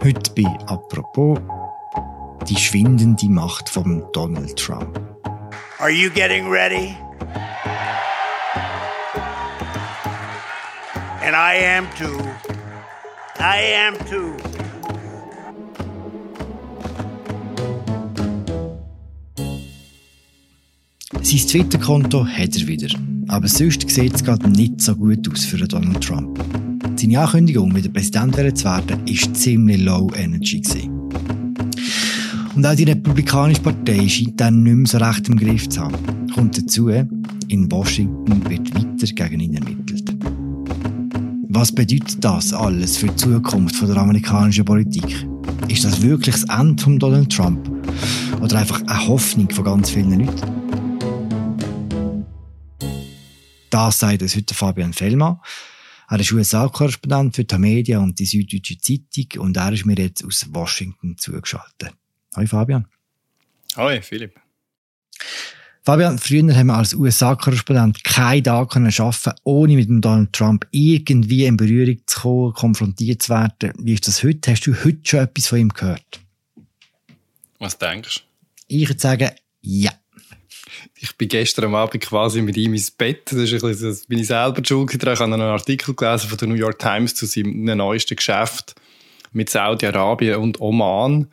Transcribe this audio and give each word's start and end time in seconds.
Heute 0.00 0.30
bei 0.36 0.46
Apropos 0.66 1.40
die 2.48 2.56
schwindende 2.56 3.28
Macht 3.28 3.68
von 3.68 4.04
Donald 4.12 4.56
Trump. 4.56 5.00
Are 5.80 5.90
you 5.90 6.08
getting 6.08 6.48
ready? 6.48 6.96
And 11.20 11.34
I 11.34 11.56
am 11.76 11.88
too. 11.96 12.16
I 13.40 13.74
am 13.74 13.98
too. 14.08 14.36
Sein 21.22 21.48
Twitter-Konto 21.48 22.24
hat 22.24 22.56
er 22.56 22.66
wieder. 22.68 22.96
Aber 23.26 23.48
sonst 23.48 23.90
sieht 23.90 24.14
es 24.14 24.22
gerade 24.22 24.48
nicht 24.48 24.80
so 24.80 24.94
gut 24.94 25.28
aus 25.30 25.44
für 25.44 25.58
Donald 25.58 26.02
Trump. 26.02 26.38
Seine 26.98 27.20
Ankündigung, 27.20 27.72
wieder 27.76 27.90
Präsident 27.90 28.34
zu 28.34 28.64
werden, 28.64 28.64
war 28.64 29.34
ziemlich 29.34 29.80
low 29.80 30.10
energy. 30.16 30.60
Und 32.56 32.66
auch 32.66 32.74
die 32.74 32.82
Republikanische 32.82 33.62
Partei 33.62 34.08
scheint 34.08 34.40
dann 34.40 34.64
nicht 34.64 34.74
mehr 34.74 34.86
so 34.86 34.98
recht 34.98 35.28
im 35.28 35.36
Griff 35.36 35.68
zu 35.68 35.80
haben. 35.80 35.94
Kommt 36.34 36.58
dazu, 36.58 36.88
in 36.88 37.70
Washington 37.70 38.42
wird 38.50 38.74
weiter 38.74 39.14
gegen 39.14 39.40
ihn 39.40 39.54
ermittelt. 39.54 40.12
Was 41.50 41.70
bedeutet 41.70 42.24
das 42.24 42.52
alles 42.52 42.96
für 42.96 43.06
die 43.06 43.14
Zukunft 43.14 43.80
der 43.80 43.96
amerikanischen 43.96 44.64
Politik? 44.64 45.24
Ist 45.68 45.84
das 45.84 46.02
wirklich 46.02 46.34
das 46.34 46.58
Ende 46.58 46.82
von 46.82 46.98
Donald 46.98 47.30
Trump? 47.32 47.70
Oder 48.40 48.58
einfach 48.58 48.82
eine 48.88 49.06
Hoffnung 49.06 49.48
von 49.50 49.62
ganz 49.62 49.90
vielen 49.90 50.18
Leuten? 50.18 50.50
Das 53.70 54.00
sagt 54.00 54.20
uns 54.20 54.34
heute 54.34 54.52
Fabian 54.52 54.92
Fellmann. 54.92 55.36
Er 56.10 56.20
ist 56.20 56.32
USA-Korrespondent 56.32 57.36
für 57.36 57.44
die 57.44 57.58
Media 57.58 57.98
und 57.98 58.18
die 58.18 58.24
Süddeutsche 58.24 58.78
Zeitung 58.78 59.42
und 59.42 59.56
er 59.58 59.72
ist 59.72 59.84
mir 59.84 59.96
jetzt 59.96 60.24
aus 60.24 60.46
Washington 60.48 61.18
zugeschaltet. 61.18 61.92
Hallo 62.34 62.46
Fabian. 62.46 62.86
Hallo 63.76 64.00
Philipp. 64.00 64.40
Fabian, 65.82 66.18
früher 66.18 66.54
haben 66.56 66.68
wir 66.68 66.76
als 66.76 66.94
USA-Korrespondent 66.94 68.02
keinen 68.04 68.44
Tag 68.44 68.74
arbeiten 68.74 69.32
ohne 69.44 69.74
mit 69.74 69.88
dem 69.88 70.00
Donald 70.00 70.32
Trump 70.32 70.66
irgendwie 70.70 71.44
in 71.44 71.58
Berührung 71.58 71.98
zu 72.06 72.20
kommen, 72.20 72.54
konfrontiert 72.54 73.22
zu 73.22 73.34
werden. 73.34 73.74
Wie 73.78 73.92
ist 73.92 74.08
das 74.08 74.22
heute? 74.22 74.50
Hast 74.50 74.66
du 74.66 74.74
heute 74.74 75.00
schon 75.04 75.20
etwas 75.20 75.46
von 75.46 75.58
ihm 75.58 75.68
gehört? 75.68 76.20
Was 77.58 77.76
denkst 77.76 78.16
du? 78.16 78.74
Ich 78.74 78.88
würde 78.88 79.00
sagen, 79.00 79.30
ja 79.60 79.92
ich 80.96 81.16
bin 81.16 81.28
gestern 81.28 81.74
Abend 81.74 82.02
quasi 82.02 82.42
mit 82.42 82.56
ihm 82.56 82.74
ins 82.74 82.90
Bett. 82.90 83.30
Das, 83.32 83.38
ist 83.38 83.52
ein 83.52 83.60
bisschen, 83.60 83.88
das 83.88 84.06
bin 84.06 84.18
ich 84.18 84.26
selber 84.26 84.62
schuld 84.64 84.94
Ich 84.94 85.00
habe 85.00 85.24
einen 85.24 85.40
Artikel 85.40 85.94
gelesen 85.94 86.28
von 86.28 86.38
der 86.38 86.48
New 86.48 86.54
York 86.54 86.78
Times 86.78 87.14
zu 87.14 87.26
seinem 87.26 87.64
neuesten 87.64 88.16
Geschäft 88.16 88.74
mit 89.32 89.50
Saudi-Arabien 89.50 90.36
und 90.36 90.60
Oman, 90.60 91.30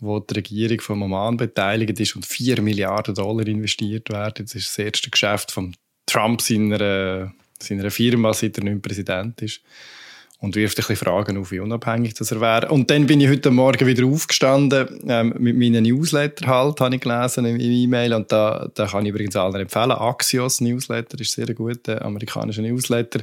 wo 0.00 0.20
die 0.20 0.34
Regierung 0.34 0.80
von 0.80 1.02
Oman 1.02 1.36
beteiligt 1.36 1.98
ist 2.00 2.16
und 2.16 2.26
4 2.26 2.62
Milliarden 2.62 3.14
Dollar 3.14 3.46
investiert 3.46 4.10
werden. 4.10 4.44
Das 4.46 4.54
ist 4.54 4.68
das 4.68 4.78
erste 4.78 5.10
Geschäft 5.10 5.52
von 5.52 5.74
Trump 6.06 6.40
seiner, 6.40 7.32
seiner 7.58 7.90
Firma, 7.90 8.32
seit 8.32 8.58
er 8.58 8.64
nicht 8.64 8.82
Präsident 8.82 9.42
ist 9.42 9.60
und 10.40 10.54
wirft 10.54 10.78
ein 10.78 10.86
bisschen 10.86 10.96
Fragen 10.96 11.36
auf, 11.36 11.50
wie 11.50 11.58
unabhängig 11.58 12.14
das 12.14 12.30
er 12.30 12.40
wäre. 12.40 12.68
Und 12.68 12.90
dann 12.90 13.06
bin 13.06 13.20
ich 13.20 13.28
heute 13.28 13.50
Morgen 13.50 13.86
wieder 13.86 14.06
aufgestanden 14.06 15.00
ähm, 15.08 15.34
mit 15.38 15.56
meinen 15.56 15.82
Newsletter 15.82 16.46
halt, 16.46 16.80
habe 16.80 16.94
ich 16.94 17.00
gelesen 17.00 17.44
im 17.44 17.58
E-Mail 17.58 18.14
und 18.14 18.30
da, 18.30 18.70
da 18.72 18.86
kann 18.86 19.04
ich 19.04 19.10
übrigens 19.10 19.34
allen 19.34 19.56
empfehlen. 19.56 19.90
Axios 19.90 20.60
Newsletter 20.60 21.20
ist 21.20 21.32
sehr 21.32 21.52
gut, 21.54 21.86
der 21.86 22.04
amerikanische 22.04 22.62
Newsletter. 22.62 23.20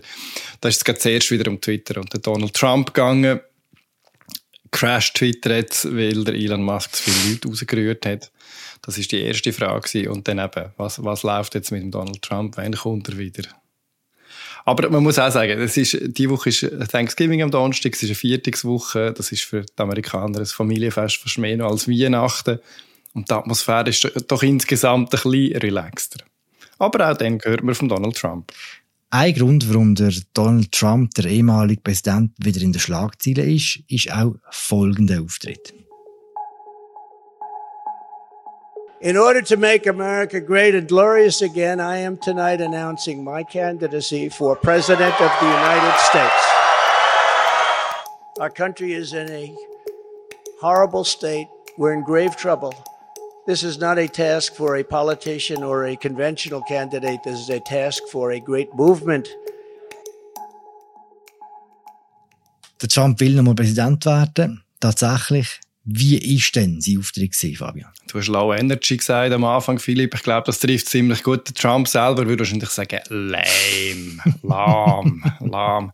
Da 0.59 0.69
ist 0.69 0.77
es 0.77 0.83
gerade 0.83 0.99
zuerst 0.99 1.31
wieder 1.31 1.49
um 1.49 1.61
Twitter 1.61 1.99
und 1.99 2.09
Donald 2.25 2.53
Trump 2.53 2.93
gegangen. 2.93 3.39
Crash 4.71 5.13
Twitter 5.13 5.55
jetzt, 5.55 5.85
weil 5.95 6.25
der 6.25 6.35
Elon 6.35 6.63
Musk 6.63 6.95
zu 6.95 7.09
viele 7.09 7.33
Leute 7.33 7.47
rausgerührt 7.47 8.05
hat. 8.05 8.31
Das 8.81 8.97
ist 8.97 9.09
die 9.13 9.21
erste 9.21 9.53
Frage. 9.53 10.11
Und 10.11 10.27
dann 10.27 10.37
eben, 10.37 10.71
was, 10.75 11.01
was 11.01 11.23
läuft 11.23 11.55
jetzt 11.55 11.71
mit 11.71 11.81
dem 11.81 11.91
Donald 11.91 12.21
Trump? 12.21 12.57
Wann 12.57 12.73
kommt 12.73 13.07
er 13.07 13.17
wieder? 13.17 13.43
Aber 14.67 14.89
man 14.89 15.03
muss 15.03 15.19
auch 15.19 15.31
sagen, 15.31 15.59
es 15.61 15.77
ist, 15.77 15.97
die 16.01 16.29
Woche 16.29 16.49
ist 16.49 16.67
Thanksgiving 16.91 17.43
am 17.43 17.51
Donnerstag, 17.51 17.93
es 17.93 18.01
ist 18.01 18.09
eine 18.09 18.15
Viertagswoche, 18.15 19.13
das 19.13 19.31
ist 19.31 19.43
für 19.43 19.61
die 19.61 19.81
Amerikaner 19.81 20.39
ein 20.39 20.45
Familienfest 20.47 21.17
fast 21.17 21.37
mehr 21.37 21.55
noch 21.55 21.69
als 21.69 21.87
Weihnachten. 21.87 22.59
Und 23.13 23.29
die 23.29 23.33
Atmosphäre 23.33 23.89
ist 23.89 24.11
doch 24.27 24.41
insgesamt 24.41 25.13
ein 25.13 25.21
bisschen 25.21 25.57
relaxter. 25.57 26.25
Aber 26.79 27.11
auch 27.11 27.15
dann 27.15 27.37
gehört 27.37 27.63
man 27.63 27.75
von 27.75 27.87
Donald 27.87 28.17
Trump. 28.17 28.51
Ein 29.11 29.35
Grund, 29.35 29.69
warum 29.69 29.93
der 29.93 30.13
Donald 30.33 30.71
Trump, 30.71 31.13
der 31.13 31.25
ehemalige 31.25 31.81
Präsident, 31.81 32.31
wieder 32.37 32.61
in 32.61 32.73
der 32.73 32.79
Schlagzeile 32.79 33.43
ist, 33.43 33.79
ist 33.87 34.11
auch 34.11 34.35
folgender 34.49 35.21
Auftritt. 35.21 35.73
In 39.05 39.17
order 39.17 39.43
to 39.43 39.55
make 39.55 39.85
America 39.85 40.41
great 40.41 40.73
and 40.73 40.87
glorious 40.87 41.43
again, 41.43 41.79
I 41.79 41.97
am 41.97 42.17
tonight 42.17 42.59
announcing 42.59 43.23
my 43.23 43.43
candidacy 43.43 44.29
for 44.29 44.55
President 44.55 45.13
of 45.21 45.31
the 45.39 45.45
United 45.45 45.95
States. 46.09 46.43
Our 48.39 48.49
country 48.49 48.93
is 48.93 49.13
in 49.13 49.29
a 49.29 49.55
horrible 50.59 51.03
state. 51.03 51.47
We're 51.77 51.93
in 51.93 52.03
grave 52.03 52.35
trouble. 52.35 52.73
This 53.45 53.61
is 53.61 53.77
not 53.77 53.99
a 53.99 54.07
task 54.07 54.55
for 54.55 54.77
a 54.77 54.83
politician 54.83 55.61
or 55.61 55.85
a 55.85 55.95
conventional 55.95 56.63
candidate. 56.63 57.19
This 57.23 57.39
is 57.39 57.51
a 57.51 57.59
task 57.59 58.01
for 58.11 58.31
a 58.31 58.39
great 58.39 58.73
movement. 58.73 59.29
Trump 62.89 63.21
will 63.21 63.35
nochmal 63.35 63.53
Präsident 63.53 64.03
werden. 64.07 64.63
Tatsächlich 64.79 65.59
Wie 65.87 66.17
ist 66.35 66.55
denn 66.55 66.81
sein 66.81 66.97
Auftritt 66.97 67.33
gewesen, 67.33 67.57
Fabian? 67.57 67.91
Du 68.07 68.17
hast 68.17 68.27
Low 68.27 68.51
Energy 68.51 68.97
gesagt 68.97 69.31
am 69.31 69.43
Anfang, 69.43 69.77
Philipp. 69.77 70.15
Ich 70.15 70.23
glaube, 70.23 70.47
das 70.47 70.57
trifft 70.57 70.89
ziemlich 70.89 71.21
gut. 71.21 71.47
Der 71.47 71.53
Trump 71.53 71.87
selber 71.87 72.25
würde 72.25 72.39
wahrscheinlich 72.39 72.71
sagen, 72.71 73.01
lame, 73.09 74.17
lahm, 74.41 75.23
lahm. 75.41 75.91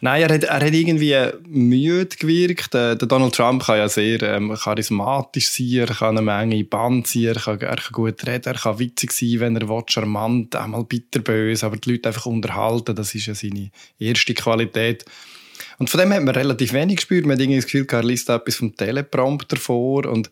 Nein, 0.00 0.22
er 0.22 0.34
hat, 0.34 0.44
er 0.44 0.66
hat 0.66 0.72
irgendwie 0.72 1.16
müde 1.48 2.16
gewirkt. 2.16 2.74
Der, 2.74 2.94
der 2.94 3.08
Donald 3.08 3.34
Trump 3.34 3.64
kann 3.64 3.78
ja 3.78 3.88
sehr 3.88 4.22
ähm, 4.22 4.54
charismatisch 4.54 5.48
sein, 5.48 5.88
er 5.88 5.94
kann 5.94 6.16
eine 6.16 6.22
Menge 6.22 6.62
Band 6.62 7.08
ziehen, 7.08 7.34
er 7.34 7.40
kann, 7.40 7.60
er 7.60 7.76
kann 7.76 7.92
gut 7.92 8.24
reden, 8.28 8.44
er 8.44 8.54
kann 8.54 8.78
witzig 8.78 9.10
sein, 9.10 9.40
wenn 9.40 9.56
er 9.56 9.68
will, 9.68 9.82
charmant, 9.88 10.54
einmal 10.54 10.84
bitterbös, 10.84 11.64
aber 11.64 11.76
die 11.76 11.90
Leute 11.90 12.08
einfach 12.08 12.26
unterhalten, 12.26 12.94
das 12.94 13.12
ist 13.16 13.26
ja 13.26 13.34
seine 13.34 13.72
erste 13.98 14.32
Qualität. 14.34 15.04
Und 15.78 15.90
von 15.90 16.00
dem 16.00 16.12
hat 16.12 16.22
man 16.22 16.34
relativ 16.34 16.72
wenig 16.72 16.96
gespürt. 16.96 17.26
Man 17.26 17.34
hat 17.34 17.40
irgendwie 17.40 17.58
das 17.58 17.66
Gefühl, 17.66 17.86
er 17.90 18.02
liest 18.02 18.28
etwas 18.28 18.56
vom 18.56 18.76
Teleprompter 18.76 19.56
vor. 19.56 20.06
Und 20.06 20.30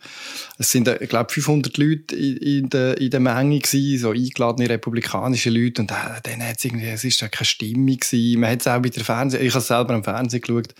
es 0.58 0.70
sind, 0.70 0.88
ich 0.88 1.08
glaube, 1.08 1.32
500 1.32 1.76
Leute 1.76 2.14
in, 2.16 2.68
der, 2.70 3.00
in 3.00 3.10
der 3.10 3.20
Menge 3.20 3.58
gewesen, 3.58 4.00
so 4.00 4.10
eingeladene 4.10 4.68
republikanische 4.68 5.50
Leute. 5.50 5.82
Und 5.82 5.90
äh, 5.90 6.20
dann 6.22 6.42
hat 6.42 6.58
es 6.58 6.64
irgendwie, 6.64 6.86
es 6.86 7.04
ist 7.04 7.20
keine 7.20 7.44
Stimmung 7.44 7.96
gewesen. 7.96 8.40
Man 8.40 8.50
hat 8.50 8.60
es 8.60 8.66
auch 8.66 8.80
bei 8.80 8.88
der 8.88 9.04
Fernseh, 9.04 9.38
ich 9.38 9.54
habe 9.54 9.64
selber 9.64 9.94
am 9.94 10.04
Fernsehen 10.04 10.40
geschaut. 10.40 10.74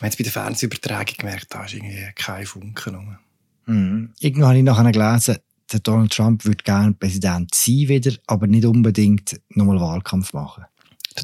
Man 0.00 0.06
hat 0.06 0.12
es 0.12 0.16
bei 0.16 0.24
der 0.24 0.32
Fernsehübertragung 0.32 1.16
gemerkt, 1.18 1.46
da 1.50 1.64
ist 1.64 1.74
irgendwie 1.74 2.06
kein 2.14 2.46
Funken 2.46 2.94
rum. 2.94 3.18
Mhm. 3.66 4.10
Irgendwann 4.18 4.48
habe 4.48 4.58
ich 4.58 4.64
nachher 4.64 4.92
gelesen, 4.92 5.36
der 5.72 5.80
Donald 5.80 6.12
Trump 6.12 6.44
würde 6.44 6.64
gerne 6.64 6.94
Präsident 6.94 7.54
sein 7.54 7.88
wieder, 7.88 8.12
aber 8.26 8.46
nicht 8.46 8.64
unbedingt 8.64 9.40
nochmal 9.50 9.80
Wahlkampf 9.80 10.32
machen. 10.32 10.64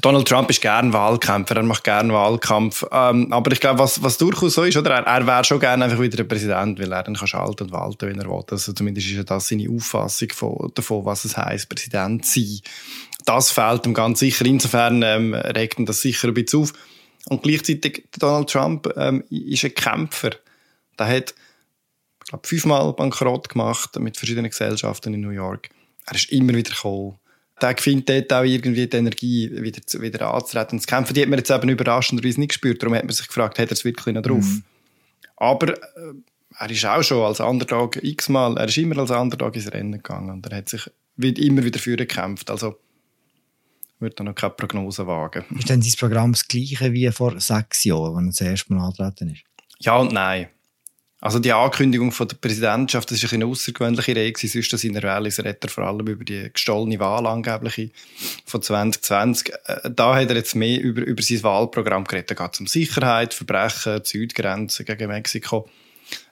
Donald 0.01 0.27
Trump 0.27 0.49
ist 0.49 0.61
gern 0.61 0.91
Wahlkämpfer, 0.91 1.55
er 1.55 1.63
macht 1.63 1.83
gern 1.85 2.11
Wahlkampf. 2.11 2.85
Ähm, 2.91 3.31
aber 3.31 3.51
ich 3.53 3.61
glaube, 3.61 3.79
was, 3.79 4.03
was 4.03 4.17
durchaus 4.17 4.55
so 4.55 4.63
ist, 4.63 4.75
oder? 4.75 4.91
Er, 4.91 5.03
er 5.03 5.25
wäre 5.25 5.43
schon 5.45 5.59
gerne 5.59 5.85
einfach 5.85 5.99
wieder 5.99 6.19
ein 6.19 6.27
Präsident, 6.27 6.79
weil 6.79 6.91
er 6.91 7.03
dann 7.03 7.15
kann 7.15 7.27
schalten 7.27 7.63
und 7.63 7.71
walten, 7.71 8.09
wenn 8.09 8.19
er 8.19 8.29
will. 8.29 8.43
Also 8.51 8.73
zumindest 8.73 9.07
ist 9.07 9.15
ja 9.15 9.23
das 9.23 9.47
seine 9.47 9.69
Auffassung 9.69 10.29
von, 10.33 10.71
davon, 10.75 11.05
was 11.05 11.23
es 11.23 11.37
heisst, 11.37 11.69
Präsident 11.69 12.25
zu 12.25 12.41
sein. 12.41 12.59
Das 13.25 13.51
fehlt 13.51 13.85
ihm 13.85 13.93
ganz 13.93 14.19
sicher. 14.19 14.45
Insofern 14.45 15.01
ähm, 15.03 15.33
regt 15.33 15.79
ihn 15.79 15.85
das 15.85 16.01
sicher 16.01 16.27
ein 16.27 16.33
bisschen 16.33 16.63
auf. 16.63 16.73
Und 17.29 17.43
gleichzeitig, 17.43 18.05
Donald 18.19 18.49
Trump 18.49 18.89
ähm, 18.97 19.23
ist 19.29 19.63
ein 19.63 19.73
Kämpfer. 19.73 20.31
Der 20.99 21.07
hat, 21.07 21.33
ich 22.23 22.29
glaube, 22.29 22.47
fünfmal 22.47 22.93
Bankrott 22.93 23.49
gemacht 23.49 23.97
mit 23.99 24.17
verschiedenen 24.17 24.49
Gesellschaften 24.49 25.13
in 25.13 25.21
New 25.21 25.29
York. 25.29 25.69
Er 26.05 26.15
ist 26.15 26.31
immer 26.31 26.53
wieder 26.53 26.71
gekommen 26.71 27.19
der 27.61 27.75
findet 27.77 28.09
dort 28.09 28.33
auch 28.33 28.43
irgendwie 28.43 28.87
die 28.87 28.97
Energie, 28.97 29.49
wieder, 29.51 29.81
wieder 30.01 30.33
anzutreten 30.33 30.77
und 30.77 30.81
zu 30.81 30.87
kämpfen. 30.87 31.13
Die 31.13 31.21
hat 31.21 31.29
man 31.29 31.39
jetzt 31.39 31.49
eben 31.49 31.69
überraschenderweise 31.69 32.39
nicht 32.39 32.49
gespürt. 32.49 32.81
Darum 32.81 32.95
hat 32.95 33.03
man 33.03 33.13
sich 33.13 33.27
gefragt, 33.27 33.57
hat 33.57 33.69
er 33.69 33.73
es 33.73 33.85
wirklich 33.85 34.13
noch 34.13 34.21
drauf? 34.21 34.45
Mhm. 34.45 34.63
Aber 35.37 35.73
äh, 35.73 36.13
er 36.59 36.69
ist 36.69 36.85
auch 36.85 37.03
schon 37.03 37.23
als 37.23 37.39
Underdog 37.39 38.01
x-mal, 38.01 38.57
er 38.57 38.65
ist 38.65 38.77
immer 38.77 38.97
als 38.97 39.11
Underdog 39.11 39.55
ins 39.55 39.71
Rennen 39.71 39.93
gegangen 39.93 40.31
und 40.31 40.45
er 40.47 40.57
hat 40.57 40.69
sich 40.69 40.89
immer 41.17 41.63
wieder 41.63 41.79
für 41.79 41.95
gekämpft. 41.95 42.49
Also 42.49 42.77
würde 43.99 44.15
da 44.15 44.23
noch 44.23 44.35
keine 44.35 44.53
Prognose 44.53 45.07
wagen. 45.07 45.45
Ist 45.57 45.69
denn 45.69 45.81
sein 45.81 45.93
Programm 45.97 46.33
das 46.33 46.47
gleiche 46.47 46.93
wie 46.93 47.09
vor 47.11 47.39
sechs 47.39 47.83
Jahren, 47.83 48.27
als 48.27 48.41
er 48.41 48.45
das 48.45 48.51
erste 48.51 48.73
Mal 48.73 48.85
angetreten 48.85 49.29
ist? 49.29 49.43
Ja 49.79 49.97
und 49.97 50.11
nein. 50.11 50.47
Also 51.19 51.39
die 51.39 51.51
Ankündigung 51.51 52.11
von 52.11 52.27
der 52.27 52.35
Präsidentschaft, 52.35 53.09
das 53.09 53.23
ist 53.23 53.33
eine 53.33 53.47
außergewöhnliche 53.47 54.15
Rede, 54.15 54.37
sonst 54.37 54.83
in 54.83 54.93
der 54.93 55.01
Wales 55.01 55.39
redet 55.39 55.63
er 55.63 55.69
vor 55.69 55.85
allem 55.85 56.05
über 56.05 56.23
die 56.23 56.51
gestohlene 56.53 56.99
Wahl 56.99 57.25
angebliche 57.25 57.89
von 58.45 58.61
2020. 58.61 59.51
Äh, 59.65 59.89
da 59.89 60.15
hat 60.15 60.29
er 60.29 60.35
jetzt 60.35 60.55
mehr 60.55 60.79
über, 60.79 61.01
über 61.01 61.23
sein 61.23 61.41
Wahlprogramm 61.41 62.03
geredet. 62.03 62.31
Da 62.31 62.35
geht 62.35 62.53
es 62.53 62.59
um 62.59 62.67
Sicherheit, 62.67 63.33
Verbrechen, 63.33 64.03
die 64.03 64.07
Südgrenze 64.07 64.83
gegen 64.83 65.07
Mexiko, 65.07 65.67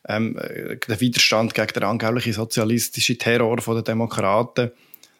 ähm, 0.07 0.37
äh, 0.37 0.77
der 0.77 1.01
Widerstand 1.01 1.55
gegen 1.55 1.73
den 1.73 1.83
angeblichen 1.83 2.33
sozialistischen 2.33 3.17
Terror 3.17 3.57
der 3.57 3.81
Demokraten. 3.81 4.71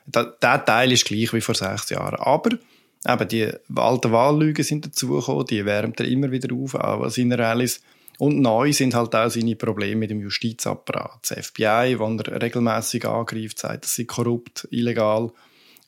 Da, 0.06 0.25
der 0.25 0.63
Teil 0.63 0.91
ist 0.91 1.06
gleich 1.06 1.33
wie 1.33 1.41
vor 1.41 1.56
sechs 1.56 1.89
Jahren. 1.89 2.19
Aber 2.19 2.51
eben 2.51 3.27
die 3.27 3.50
alten 3.75 4.12
Wahllügen 4.12 4.63
sind 4.63 4.85
dazugekommen, 4.85 5.47
die 5.47 5.65
wärmt 5.65 6.00
er 6.00 6.06
immer 6.06 6.29
wieder 6.29 6.53
auf, 6.53 6.75
auch 6.75 7.00
was 7.00 7.17
in 7.17 7.33
Rallyes 7.33 7.81
und 8.17 8.41
neu 8.41 8.71
sind 8.73 8.94
halt 8.94 9.13
auch 9.15 9.29
seine 9.29 9.56
Probleme 9.56 9.95
mit 9.95 10.09
dem 10.09 10.21
Justizapparat. 10.21 11.19
Das 11.21 11.47
FBI, 11.47 11.95
wo 11.97 12.06
er 12.06 12.41
regelmäßig 12.41 13.06
angreift, 13.06 13.59
sagt, 13.59 13.85
das 13.85 13.95
sei 13.95 14.06
korrupt, 14.06 14.67
illegal, 14.71 15.31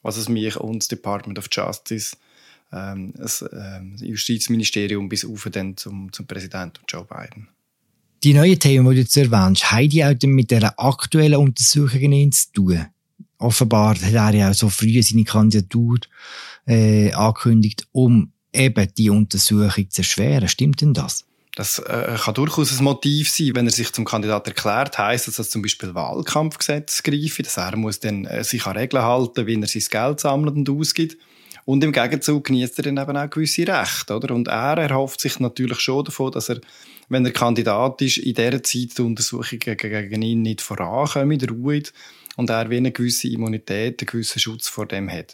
was 0.02 0.18
es 0.18 0.30
mich 0.30 0.58
und 0.58 0.80
das 0.80 0.88
Department 0.88 1.40
of 1.40 1.48
Justice, 1.52 2.16
ähm, 2.72 3.14
das 3.16 3.46
ähm, 3.54 3.96
Justizministerium 4.00 5.10
bis 5.10 5.26
auf 5.26 5.48
dann 5.52 5.78
zum, 5.78 6.12
zum 6.12 6.28
Präsidenten 6.28 6.80
Joe 6.88 7.06
Biden. 7.06 7.48
Die 8.24 8.34
neuen 8.34 8.60
Themen, 8.60 8.90
die 8.90 8.96
du 8.96 9.02
jetzt 9.02 9.16
erwähnst, 9.16 9.72
haben 9.72 9.90
die 9.90 10.04
auch 10.04 10.16
mit 10.24 10.52
der 10.52 10.74
aktuellen 10.80 11.36
Untersuchung 11.36 12.32
zu 12.32 12.52
tun? 12.52 12.88
Offenbar 13.38 13.96
hat 13.96 14.14
er 14.14 14.34
ja 14.34 14.50
auch 14.50 14.54
so 14.54 14.70
früh 14.70 15.02
seine 15.04 15.24
Kandidatur 15.24 16.00
äh, 16.66 17.14
angekündigt, 17.14 17.88
um 17.92 18.32
eben 18.52 18.88
die 18.98 19.12
Untersuchung 19.12 19.90
zu 19.90 20.02
erschweren. 20.02 20.48
Stimmt 20.48 20.82
denn 20.82 20.94
das? 20.96 21.26
Das 21.58 21.80
äh, 21.80 22.16
kann 22.24 22.36
durchaus 22.36 22.78
ein 22.78 22.84
Motiv 22.84 23.32
sein, 23.32 23.56
wenn 23.56 23.66
er 23.66 23.72
sich 23.72 23.92
zum 23.92 24.06
Kandidat 24.06 24.46
erklärt, 24.46 25.00
heisst 25.00 25.28
das, 25.28 25.38
dass 25.38 25.50
zum 25.50 25.64
Beispiel 25.64 25.96
Wahlkampfgesetz 25.96 27.02
greife, 27.02 27.42
dass 27.42 27.58
er 27.58 27.76
muss 27.76 28.00
dann 28.00 28.26
äh, 28.26 28.44
sich 28.44 28.64
an 28.68 28.78
Regeln 28.78 29.02
halten, 29.02 29.48
wie 29.48 29.60
er 29.60 29.66
sein 29.68 29.84
Geld 29.90 30.20
sammelt 30.20 30.56
und 30.56 30.70
ausgibt. 30.70 31.18
Und 31.66 31.84
im 31.84 31.92
Gegenzug 31.92 32.46
genießt 32.46 32.78
er 32.78 32.84
dann 32.84 32.98
eben 32.98 33.18
auch 33.18 33.30
gewisse 33.32 33.68
Rechte, 33.68 34.16
oder? 34.16 34.36
Und 34.36 34.48
er 34.50 34.78
erhofft 34.78 35.20
sich 35.20 35.40
natürlich 35.40 35.80
schon 35.80 36.06
davon, 36.06 36.32
dass 36.32 36.50
er, 36.50 36.62
wenn 37.10 37.26
er 37.26 37.32
Kandidat 37.32 38.04
ist, 38.04 38.18
in 38.18 38.36
dieser 38.36 38.62
Zeit 38.62 38.96
die 38.96 39.02
Untersuchungen 39.02 39.78
gegen 39.78 40.22
ihn 40.22 40.44
nicht 40.44 40.62
vorankommen, 40.62 41.42
ruht 41.42 41.92
und 42.36 42.52
er 42.52 42.70
wie 42.70 42.78
eine 42.78 42.92
gewisse 42.92 43.30
Immunität, 43.30 44.00
einen 44.00 44.06
gewissen 44.06 44.40
Schutz 44.40 44.70
vor 44.70 44.86
dem 44.86 45.10
hat. 45.12 45.34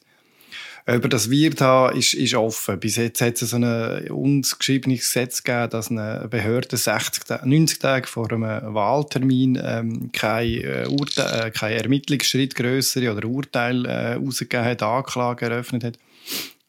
Ob 0.86 1.10
das 1.10 1.30
wird 1.30 1.62
haben, 1.62 1.98
ist, 1.98 2.14
ist 2.14 2.34
offen. 2.34 2.78
Bis 2.78 2.98
jetzt 2.98 3.22
hat 3.22 3.42
es 3.42 3.52
so 3.52 3.56
ein 3.56 4.12
ungeschriebenes 4.12 5.00
Gesetz 5.00 5.42
gegeben, 5.42 5.70
dass 5.70 5.90
eine 5.90 6.28
Behörde 6.30 6.76
60, 6.76 7.24
90 7.46 7.80
Tage 7.80 8.08
vor 8.08 8.30
einem 8.32 8.74
Wahltermin 8.74 9.58
ähm, 9.64 10.12
kein, 10.12 10.50
äh, 10.62 10.86
Urteil, 10.90 11.48
äh, 11.48 11.52
kein 11.52 11.78
Ermittlungsschritt 11.78 12.56
grössere 12.56 13.14
oder 13.14 13.26
Urteil 13.26 13.86
äh, 13.86 14.14
rausgegeben 14.16 14.66
hat, 14.66 14.84
Anklage 14.84 15.46
eröffnet 15.46 15.86
hat. 15.86 16.00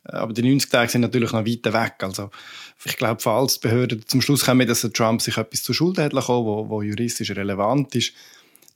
Aber 0.04 0.32
die 0.32 0.42
90 0.42 0.70
Tage 0.70 0.90
sind 0.90 1.00
natürlich 1.00 1.32
noch 1.32 1.46
weit 1.46 1.64
weg. 1.64 1.94
Also, 2.00 2.30
ich 2.84 2.96
glaube, 2.96 3.20
falls 3.20 3.58
die 3.58 3.66
Behörden 3.66 4.06
zum 4.06 4.20
Schluss 4.20 4.44
kommen, 4.44 4.68
dass 4.68 4.82
Trump 4.92 5.22
sich 5.22 5.38
etwas 5.38 5.64
zur 5.64 5.74
Schuld 5.74 5.98
hat 5.98 6.12
lassen, 6.12 6.28
wo, 6.28 6.68
wo 6.68 6.82
juristisch 6.82 7.30
relevant 7.32 7.94
ist, 7.96 8.12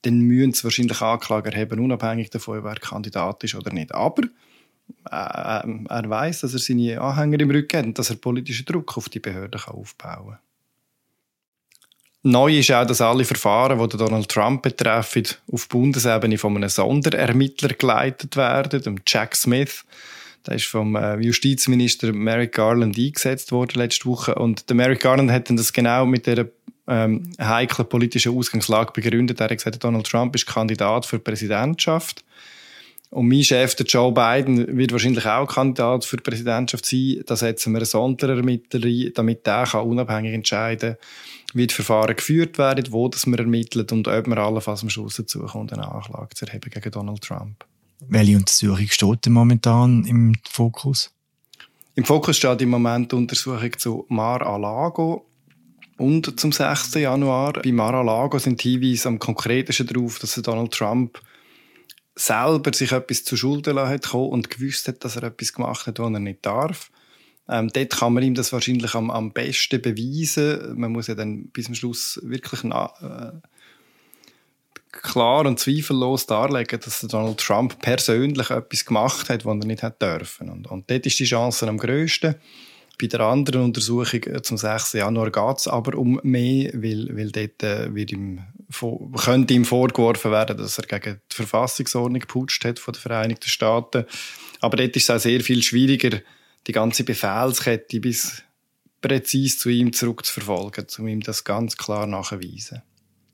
dann 0.02 0.18
müssen 0.20 0.54
sie 0.54 0.64
wahrscheinlich 0.64 1.00
Anklage 1.00 1.52
erheben, 1.52 1.78
unabhängig 1.78 2.30
davon, 2.30 2.64
wer 2.64 2.76
Kandidat 2.76 3.44
ist 3.44 3.54
oder 3.54 3.72
nicht. 3.72 3.94
Aber 3.94 4.22
er 5.10 6.10
weiß, 6.10 6.40
dass 6.40 6.52
er 6.52 6.58
seine 6.58 7.00
Anhänger 7.00 7.40
im 7.40 7.50
Rücken 7.50 7.78
hat 7.78 7.86
und 7.86 7.98
dass 7.98 8.10
er 8.10 8.16
politischen 8.16 8.66
Druck 8.66 8.96
auf 8.96 9.08
die 9.08 9.20
Behörden 9.20 9.60
aufbauen 9.60 10.28
kann. 10.30 10.38
Neu 12.22 12.58
ist 12.58 12.72
auch, 12.72 12.84
dass 12.84 13.00
alle 13.00 13.24
Verfahren, 13.24 13.78
die 13.88 13.96
Donald 13.96 14.28
Trump 14.28 14.62
betreffen, 14.62 15.22
auf 15.52 15.68
Bundesebene 15.68 16.36
von 16.36 16.56
einem 16.56 16.68
Sonderermittler 16.68 17.70
geleitet 17.70 18.36
werden, 18.36 18.82
dem 18.82 18.96
Jack 19.06 19.36
Smith. 19.36 19.84
Der 20.46 20.56
ist 20.56 20.66
vom 20.66 20.96
äh, 20.96 21.16
Justizminister 21.20 22.12
Merrick 22.12 22.52
Garland 22.52 22.98
eingesetzt 22.98 23.52
worden 23.52 23.78
letzte 23.78 24.06
Woche. 24.06 24.34
Und 24.34 24.68
der 24.68 24.76
Merrick 24.76 25.00
Garland 25.00 25.30
hat 25.30 25.48
das 25.50 25.72
genau 25.72 26.06
mit 26.06 26.26
der 26.26 26.48
ähm, 26.88 27.30
heiklen 27.40 27.88
politischen 27.88 28.36
Ausgangslage 28.36 28.92
begründet. 28.92 29.40
Er 29.40 29.44
hat 29.44 29.56
gesagt, 29.56 29.82
Donald 29.82 30.06
Trump 30.06 30.34
ist 30.34 30.46
Kandidat 30.46 31.06
für 31.06 31.18
die 31.18 31.24
Präsidentschaft. 31.24 32.24
Und 33.10 33.28
mein 33.28 33.42
Chef, 33.42 33.74
der 33.74 33.86
Joe 33.86 34.12
Biden, 34.12 34.76
wird 34.76 34.92
wahrscheinlich 34.92 35.24
auch 35.24 35.46
Kandidat 35.46 36.04
für 36.04 36.18
die 36.18 36.22
Präsidentschaft 36.22 36.84
sein. 36.84 37.22
Da 37.26 37.36
setzen 37.36 37.72
wir 37.72 37.78
einen 37.78 37.86
Sonderermittler 37.86 38.84
ein, 38.84 39.12
damit 39.14 39.46
der 39.46 39.64
kann 39.64 39.86
unabhängig 39.86 40.34
entscheiden 40.34 40.96
wie 41.54 41.66
die 41.66 41.74
Verfahren 41.74 42.14
geführt 42.14 42.58
werden, 42.58 42.86
wo 42.90 43.08
das 43.08 43.26
man 43.26 43.38
ermittelt 43.38 43.90
und 43.92 44.06
ob 44.06 44.26
man 44.26 44.38
allenfalls 44.38 44.82
am 44.82 44.90
Schluss 44.90 45.16
dazu 45.16 45.40
kommt, 45.40 45.72
eine 45.72 45.90
Anklage 45.90 46.34
zu 46.34 46.46
erheben 46.46 46.70
gegen 46.70 46.90
Donald 46.90 47.22
Trump. 47.22 47.64
Welche 48.06 48.36
Untersuchung 48.36 48.86
steht 48.88 49.26
denn 49.26 49.32
momentan 49.32 50.04
im 50.04 50.36
Fokus? 50.48 51.10
Im 51.94 52.04
Fokus 52.04 52.36
steht 52.36 52.62
im 52.62 52.68
Moment 52.68 53.10
die 53.10 53.16
Untersuchung 53.16 53.76
zu 53.76 54.04
Mar-a-Lago 54.08 55.26
und 55.96 56.38
zum 56.38 56.52
6. 56.52 56.94
Januar. 56.94 57.54
Bei 57.54 57.72
Mar-a-Lago 57.72 58.38
sind 58.38 58.62
die 58.62 58.72
Hinweise 58.72 59.08
am 59.08 59.18
konkretesten 59.18 59.86
darauf, 59.86 60.18
dass 60.20 60.34
Donald 60.34 60.72
Trump 60.72 61.18
selber 62.18 62.72
sich 62.72 62.92
etwas 62.92 63.24
zu 63.24 63.36
Schulden 63.36 63.78
hat 63.78 64.12
und 64.12 64.50
gewusst 64.50 64.88
hat, 64.88 65.04
dass 65.04 65.16
er 65.16 65.24
etwas 65.24 65.52
gemacht 65.52 65.86
hat, 65.86 65.98
was 65.98 66.12
er 66.12 66.18
nicht 66.18 66.44
darf. 66.44 66.90
Ähm, 67.48 67.68
dort 67.68 67.90
kann 67.90 68.12
man 68.12 68.22
ihm 68.22 68.34
das 68.34 68.52
wahrscheinlich 68.52 68.94
am, 68.94 69.10
am 69.10 69.32
besten 69.32 69.80
beweisen. 69.80 70.78
Man 70.78 70.92
muss 70.92 71.06
ja 71.06 71.14
dann 71.14 71.48
bis 71.48 71.66
zum 71.66 71.74
Schluss 71.74 72.20
wirklich 72.22 72.62
äh, 72.64 73.30
klar 74.92 75.46
und 75.46 75.58
zweifellos 75.58 76.26
darlegen, 76.26 76.80
dass 76.80 77.00
Donald 77.00 77.38
Trump 77.38 77.80
persönlich 77.80 78.50
etwas 78.50 78.84
gemacht 78.84 79.30
hat, 79.30 79.46
was 79.46 79.58
er 79.60 79.66
nicht 79.66 79.82
hat 79.82 80.02
dürfen. 80.02 80.50
Und, 80.50 80.66
und 80.66 80.90
dort 80.90 81.06
ist 81.06 81.18
die 81.18 81.24
Chance 81.24 81.68
am 81.68 81.78
grössten. 81.78 82.34
Bei 83.00 83.06
der 83.06 83.20
anderen 83.20 83.62
Untersuchung 83.62 84.24
äh, 84.24 84.42
zum 84.42 84.58
6. 84.58 84.94
Januar 84.94 85.30
geht 85.30 85.58
es 85.58 85.68
aber 85.68 85.96
um 85.96 86.20
mehr, 86.24 86.72
weil, 86.74 87.16
weil 87.16 87.30
dort 87.30 87.62
äh, 87.62 87.94
wird 87.94 88.12
ihm, 88.12 88.42
könnte 89.16 89.54
ihm 89.54 89.64
vorgeworfen 89.64 90.30
werden, 90.30 90.58
dass 90.58 90.78
er 90.78 90.86
gegen 90.86 91.20
die 91.30 91.36
Verfassungsordnung 91.36 92.20
geputscht 92.20 92.64
hat 92.64 92.78
von 92.78 92.92
den 92.92 93.00
Vereinigten 93.00 93.48
Staaten. 93.48 94.04
Aber 94.60 94.76
dort 94.76 94.94
ist 94.96 95.04
es 95.04 95.10
auch 95.10 95.20
sehr 95.20 95.40
viel 95.40 95.62
schwieriger, 95.62 96.20
die 96.66 96.72
ganze 96.72 97.04
Befehlskette 97.04 98.00
bis 98.00 98.42
präzise 99.00 99.58
zu 99.58 99.68
ihm 99.70 99.92
zurückzuverfolgen, 99.92 100.86
um 100.98 101.08
ihm 101.08 101.20
das 101.20 101.44
ganz 101.44 101.76
klar 101.76 102.06
nachzuweisen. 102.06 102.82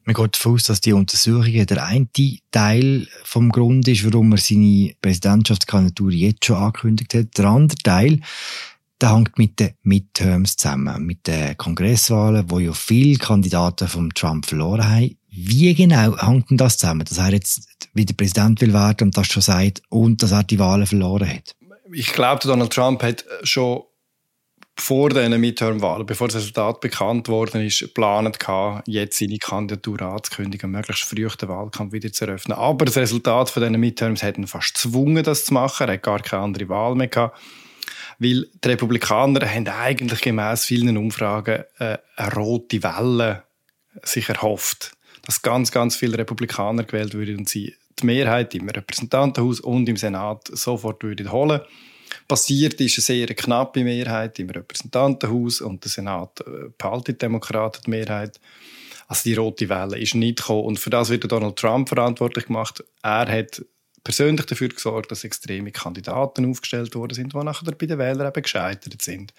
Man 0.04 0.14
geht 0.14 0.36
davon 0.36 0.54
aus, 0.54 0.64
dass 0.64 0.82
die 0.82 0.92
Untersuchung 0.92 1.66
der 1.66 1.82
eine 1.82 2.06
Teil 2.50 3.08
vom 3.24 3.50
Grund 3.50 3.88
ist, 3.88 4.04
warum 4.04 4.32
er 4.32 4.38
seine 4.38 4.94
Präsidentschaftskandidatur 5.00 6.12
jetzt 6.12 6.44
schon 6.44 6.56
angekündigt 6.56 7.14
hat. 7.14 7.38
Der 7.38 7.46
andere 7.46 7.78
Teil 7.78 8.20
der 9.00 9.14
hängt 9.14 9.38
mit 9.38 9.60
den 9.60 9.74
Midterms 9.82 10.56
zusammen, 10.56 11.04
mit 11.04 11.26
den 11.26 11.56
Kongresswahlen, 11.56 12.50
wo 12.50 12.58
ja 12.58 12.72
viele 12.72 13.18
Kandidaten 13.18 13.88
vom 13.88 14.14
Trump 14.14 14.46
verloren 14.46 14.88
haben. 14.88 15.16
Wie 15.36 15.74
genau 15.74 16.16
hängt 16.16 16.50
denn 16.50 16.56
das 16.56 16.78
zusammen, 16.78 17.04
dass 17.04 17.18
er 17.18 17.32
jetzt 17.32 17.68
wieder 17.92 18.14
Präsident 18.14 18.60
will 18.60 18.72
werden 18.72 19.08
und 19.08 19.16
das 19.16 19.26
schon 19.26 19.42
sagt 19.42 19.82
und 19.88 20.22
dass 20.22 20.32
er 20.32 20.44
die 20.44 20.58
Wahlen 20.58 20.86
verloren 20.86 21.28
hat? 21.28 21.56
Ich 21.92 22.12
glaube, 22.12 22.40
Donald 22.46 22.72
Trump 22.72 23.02
hat 23.02 23.24
schon 23.42 23.82
vor 24.76 25.10
diesen 25.10 25.40
Midterm-Wahlen, 25.40 26.06
bevor 26.06 26.28
das 26.28 26.36
Resultat 26.36 26.80
bekannt 26.80 27.28
worden 27.28 27.64
ist, 27.64 27.78
geplant 27.78 28.38
jetzt 28.86 29.18
seine 29.18 29.38
Kandidatur 29.38 30.02
anzukündigen, 30.02 30.70
möglichst 30.70 31.04
früh 31.04 31.28
den 31.28 31.48
Wahlkampf 31.48 31.92
wieder 31.92 32.12
zu 32.12 32.26
eröffnen. 32.26 32.58
Aber 32.58 32.84
das 32.84 32.96
Resultat 32.96 33.50
von 33.50 33.62
diesen 33.62 33.78
Midterms 33.78 34.22
hat 34.22 34.36
ihn 34.36 34.48
fast 34.48 34.74
gezwungen, 34.74 35.22
das 35.22 35.44
zu 35.44 35.54
machen. 35.54 35.88
Er 35.88 35.94
hat 35.94 36.02
gar 36.02 36.20
keine 36.20 36.42
andere 36.42 36.68
Wahl 36.68 36.94
mehr 36.94 37.08
gehabt 37.08 37.38
weil 38.18 38.46
die 38.52 38.68
Republikaner 38.68 39.48
haben 39.48 39.66
eigentlich 39.66 40.20
gemäß 40.20 40.64
vielen 40.64 40.96
Umfragen 40.96 41.64
äh, 41.78 41.98
eine 42.16 42.32
rote 42.34 42.82
Welle 42.82 43.42
sich 44.02 44.28
erhofft, 44.28 44.96
dass 45.24 45.42
ganz, 45.42 45.70
ganz 45.70 45.96
viele 45.96 46.18
Republikaner 46.18 46.84
gewählt 46.84 47.14
würden 47.14 47.38
und 47.38 47.48
sie 47.48 47.74
die 48.00 48.06
Mehrheit 48.06 48.54
im 48.54 48.68
Repräsentantenhaus 48.68 49.60
und 49.60 49.88
im 49.88 49.96
Senat 49.96 50.48
sofort 50.52 51.02
würden 51.02 51.32
holen. 51.32 51.60
Passiert 52.28 52.80
ist 52.80 52.98
eine 52.98 53.02
sehr 53.02 53.26
knappe 53.28 53.84
Mehrheit 53.84 54.38
im 54.38 54.50
Repräsentantenhaus 54.50 55.60
und 55.60 55.84
der 55.84 55.90
Senat 55.90 56.40
äh, 56.40 56.70
behaltet 56.76 57.22
Demokraten 57.22 57.82
die 57.86 57.90
Mehrheit. 57.90 58.40
Also 59.06 59.22
die 59.24 59.34
rote 59.34 59.68
Welle 59.68 59.98
ist 59.98 60.14
nicht 60.14 60.38
gekommen 60.38 60.64
und 60.64 60.78
für 60.78 60.90
das 60.90 61.10
wird 61.10 61.30
Donald 61.30 61.56
Trump 61.56 61.88
verantwortlich 61.88 62.46
gemacht. 62.46 62.82
Er 63.02 63.28
hat 63.28 63.64
persönlich 64.02 64.46
dafür 64.46 64.68
gesorgt, 64.68 65.10
dass 65.10 65.24
extreme 65.24 65.72
Kandidaten 65.72 66.48
aufgestellt 66.50 66.94
worden 66.94 67.14
sind, 67.14 67.32
die 67.34 67.38
nachher 67.38 67.72
bei 67.72 67.86
den 67.86 67.98
Wählern 67.98 68.28
eben 68.28 68.42
gescheitert 68.42 69.02
sind. 69.02 69.34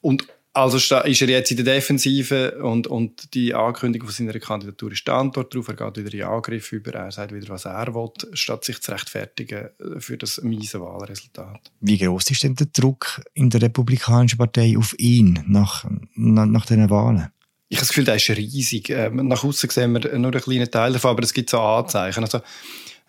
Und 0.00 0.26
also 0.52 0.78
ist 0.78 0.90
er 0.90 1.28
jetzt 1.28 1.50
in 1.52 1.58
der 1.58 1.74
Defensive 1.74 2.58
und, 2.62 2.88
und 2.88 3.34
die 3.34 3.54
Ankündigung 3.54 4.08
von 4.08 4.26
seiner 4.26 4.38
Kandidatur 4.40 4.90
ist 4.90 5.06
die 5.06 5.10
Antwort 5.10 5.54
darauf. 5.54 5.68
Er 5.68 5.74
geht 5.74 6.04
wieder 6.04 6.26
in 6.26 6.34
Angriff 6.34 6.72
über, 6.72 6.92
er 6.92 7.12
sagt 7.12 7.32
wieder, 7.32 7.48
was 7.50 7.66
er 7.66 7.94
will, 7.94 8.10
statt 8.32 8.64
sich 8.64 8.80
zu 8.80 8.90
rechtfertigen 8.90 9.68
für 9.98 10.16
das 10.16 10.42
miese 10.42 10.80
Wahlresultat. 10.80 11.70
Wie 11.80 11.98
groß 11.98 12.30
ist 12.30 12.42
denn 12.42 12.56
der 12.56 12.66
Druck 12.66 13.22
in 13.34 13.50
der 13.50 13.62
Republikanischen 13.62 14.38
Partei 14.38 14.76
auf 14.76 14.98
ihn 14.98 15.44
nach, 15.46 15.84
nach, 16.14 16.46
nach 16.46 16.66
diesen 16.66 16.90
Wahlen? 16.90 17.28
Ich 17.68 17.76
habe 17.76 17.82
das 17.82 17.88
Gefühl, 17.90 18.04
der 18.04 18.16
ist 18.16 18.28
riesig. 18.30 18.90
Ähm, 18.90 19.28
nach 19.28 19.44
außen 19.44 19.70
sehen 19.70 19.92
wir 19.92 20.18
nur 20.18 20.32
einen 20.32 20.42
kleinen 20.42 20.70
Teil 20.70 20.92
davon, 20.92 21.12
aber 21.12 21.22
es 21.22 21.32
gibt 21.32 21.50
so 21.50 21.60
Anzeichen. 21.60 22.24
Also, 22.24 22.40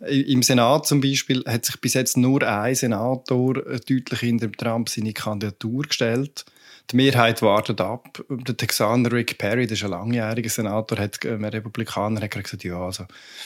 im 0.08 0.44
Senat 0.44 0.86
zum 0.86 1.02
Beispiel 1.02 1.44
hat 1.48 1.66
sich 1.66 1.82
bis 1.82 1.96
jetzt 1.96 2.18
nur 2.18 2.44
ein 2.44 2.76
Senator 2.76 3.54
deutlich 3.54 4.20
hinter 4.20 4.52
Trump 4.52 4.90
seine 4.90 5.14
Kandidatur 5.14 5.84
gestellt 5.84 6.46
die 6.92 6.96
Mehrheit 6.96 7.42
wartet 7.42 7.82
ab. 7.82 8.24
Der 8.30 8.56
Texaner 8.56 9.12
Rick 9.12 9.38
Perry, 9.38 9.68
der 9.68 9.76
ist 9.76 9.84
ein 9.84 9.92
langjähriger 9.92 10.50
Senator, 10.50 10.98
hat, 10.98 11.24
äh, 11.26 11.34
ein 11.34 11.46
Republikaner, 11.46 12.22
hat 12.22 12.32
gesagt, 12.32 12.64
ja, 12.64 12.80
also, 12.80 13.06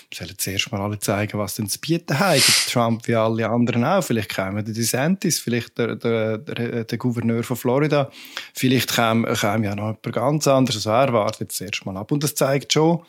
wir 0.09 0.17
sollen 0.17 0.37
zuerst 0.37 0.71
mal 0.71 0.81
alle 0.81 0.99
zeigen, 0.99 1.37
was 1.37 1.55
denn 1.55 1.67
zu 1.67 1.79
bieten 1.79 2.17
hat. 2.19 2.41
Trump 2.69 3.07
wie 3.07 3.15
alle 3.15 3.49
anderen 3.49 3.83
auch. 3.83 4.03
Vielleicht 4.03 4.29
käme 4.29 4.63
der 4.63 4.73
DeSantis, 4.73 5.39
vielleicht 5.39 5.77
der, 5.77 5.95
der, 5.95 6.37
der, 6.37 6.83
der 6.83 6.97
Gouverneur 6.97 7.43
von 7.43 7.57
Florida. 7.57 8.09
Vielleicht 8.53 8.93
käme, 8.93 9.33
käme 9.33 9.65
ja 9.65 9.75
noch 9.75 9.87
jemand 9.87 10.13
ganz 10.13 10.47
anderes. 10.47 10.87
Also 10.87 10.89
er 10.89 11.13
wartet 11.13 11.51
zuerst 11.51 11.85
mal 11.85 11.97
ab. 11.97 12.11
Und 12.11 12.23
das 12.23 12.35
zeigt 12.35 12.73
schon, 12.73 13.03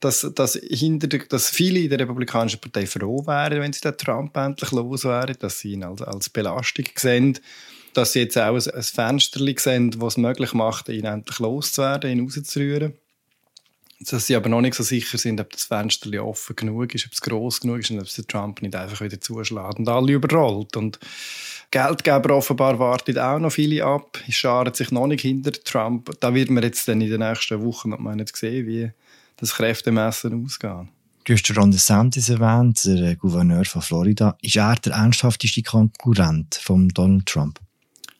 dass, 0.00 0.30
dass, 0.34 0.54
hinter 0.54 1.06
der, 1.06 1.20
dass 1.20 1.48
viele 1.48 1.80
in 1.80 1.88
der 1.88 2.00
Republikanischen 2.00 2.60
Partei 2.60 2.86
froh 2.86 3.26
wären, 3.26 3.60
wenn 3.60 3.72
sie 3.72 3.80
den 3.80 3.96
Trump 3.96 4.36
endlich 4.36 4.70
los 4.72 5.04
wären, 5.04 5.36
dass 5.38 5.60
sie 5.60 5.72
ihn 5.72 5.84
als, 5.84 6.02
als 6.02 6.28
Belastung 6.28 6.86
sehen 6.96 7.38
dass 7.94 8.12
sie 8.12 8.20
jetzt 8.20 8.36
auch 8.36 8.54
ein, 8.54 8.82
Fenster 8.82 9.40
sehen, 9.58 9.90
das 9.90 10.02
es 10.02 10.16
möglich 10.16 10.52
macht, 10.52 10.88
ihn 10.88 11.04
endlich 11.04 11.38
loszuwerden, 11.38 12.10
ihn 12.10 12.20
rauszurühren. 12.24 12.94
Dass 14.00 14.26
sie 14.26 14.36
aber 14.36 14.48
noch 14.48 14.60
nicht 14.60 14.74
so 14.74 14.82
sicher 14.82 15.16
sind, 15.16 15.40
ob 15.40 15.50
das 15.50 15.64
Fenster 15.64 16.10
offen 16.22 16.56
genug 16.56 16.94
ist, 16.94 17.06
ob 17.06 17.12
es 17.12 17.20
gross 17.20 17.60
genug 17.60 17.78
ist 17.78 17.90
und 17.90 18.00
ob 18.00 18.06
es 18.06 18.14
der 18.14 18.26
Trump 18.26 18.60
nicht 18.60 18.76
einfach 18.76 19.00
wieder 19.00 19.20
zuschlägt 19.20 19.78
und 19.78 19.88
alle 19.88 20.12
überrollt. 20.12 20.76
Und 20.76 20.98
Geldgeber 21.70 22.36
offenbar 22.36 22.78
warten 22.78 23.18
auch 23.18 23.38
noch 23.38 23.52
viele 23.52 23.84
ab, 23.84 24.18
scharen 24.28 24.74
sich 24.74 24.90
noch 24.90 25.06
nicht 25.06 25.22
hinter 25.22 25.52
Trump. 25.52 26.10
Da 26.20 26.34
wird 26.34 26.50
man 26.50 26.62
jetzt 26.62 26.86
dann 26.86 27.00
in 27.00 27.10
den 27.10 27.20
nächsten 27.20 27.64
Wochen 27.64 27.90
noch 27.90 27.98
mal 27.98 28.16
nicht 28.16 28.36
sehen, 28.36 28.66
wie 28.66 28.90
das 29.36 29.54
Kräftemessen 29.54 30.44
ausgeht. 30.44 30.88
Du 31.24 31.32
hast 31.32 31.56
Ron 31.56 31.70
DeSantis 31.70 32.28
erwähnt, 32.28 32.84
der 32.84 33.16
Gouverneur 33.16 33.64
von 33.64 33.80
Florida. 33.80 34.36
Ist 34.42 34.56
er 34.56 34.74
der 34.74 34.92
ernsthafteste 34.92 35.62
Konkurrent 35.62 36.56
von 36.56 36.88
Donald 36.90 37.24
Trump? 37.24 37.58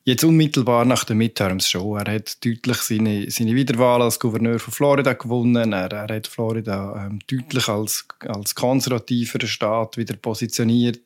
Jetzt 0.06 0.22
unmittelbar 0.22 0.84
nach 0.84 1.04
den 1.04 1.16
Midterms 1.16 1.66
schon. 1.66 1.98
Er 1.98 2.14
hat 2.16 2.44
deutlich 2.44 2.76
seine, 2.76 3.30
seine 3.30 3.54
Wiederwahl 3.54 4.02
als 4.02 4.20
Gouverneur 4.20 4.58
von 4.58 4.74
Florida 4.74 5.14
gewonnen. 5.14 5.72
Er, 5.72 5.90
er 5.90 6.14
hat 6.14 6.26
Florida 6.26 7.06
ähm, 7.06 7.20
deutlich 7.26 7.68
als, 7.68 8.06
als 8.20 8.54
konservativer 8.54 9.46
Staat 9.46 9.96
wieder 9.96 10.14
positioniert. 10.16 11.00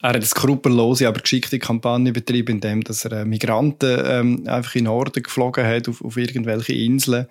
Er 0.00 0.10
hat 0.10 0.16
eine 0.16 0.24
skrupellose, 0.24 1.08
aber 1.08 1.20
geschickte 1.20 1.58
Kampagne 1.58 2.12
betrieben, 2.12 2.52
indem 2.52 2.84
dass 2.84 3.04
er 3.04 3.22
äh, 3.22 3.24
Migranten 3.24 4.00
ähm, 4.04 4.42
einfach 4.46 4.76
in 4.76 4.84
den 4.84 4.92
Norden 4.92 5.22
geflogen 5.24 5.66
hat, 5.66 5.88
auf, 5.88 6.00
auf 6.04 6.16
irgendwelche 6.16 6.74
Inseln. 6.74 7.26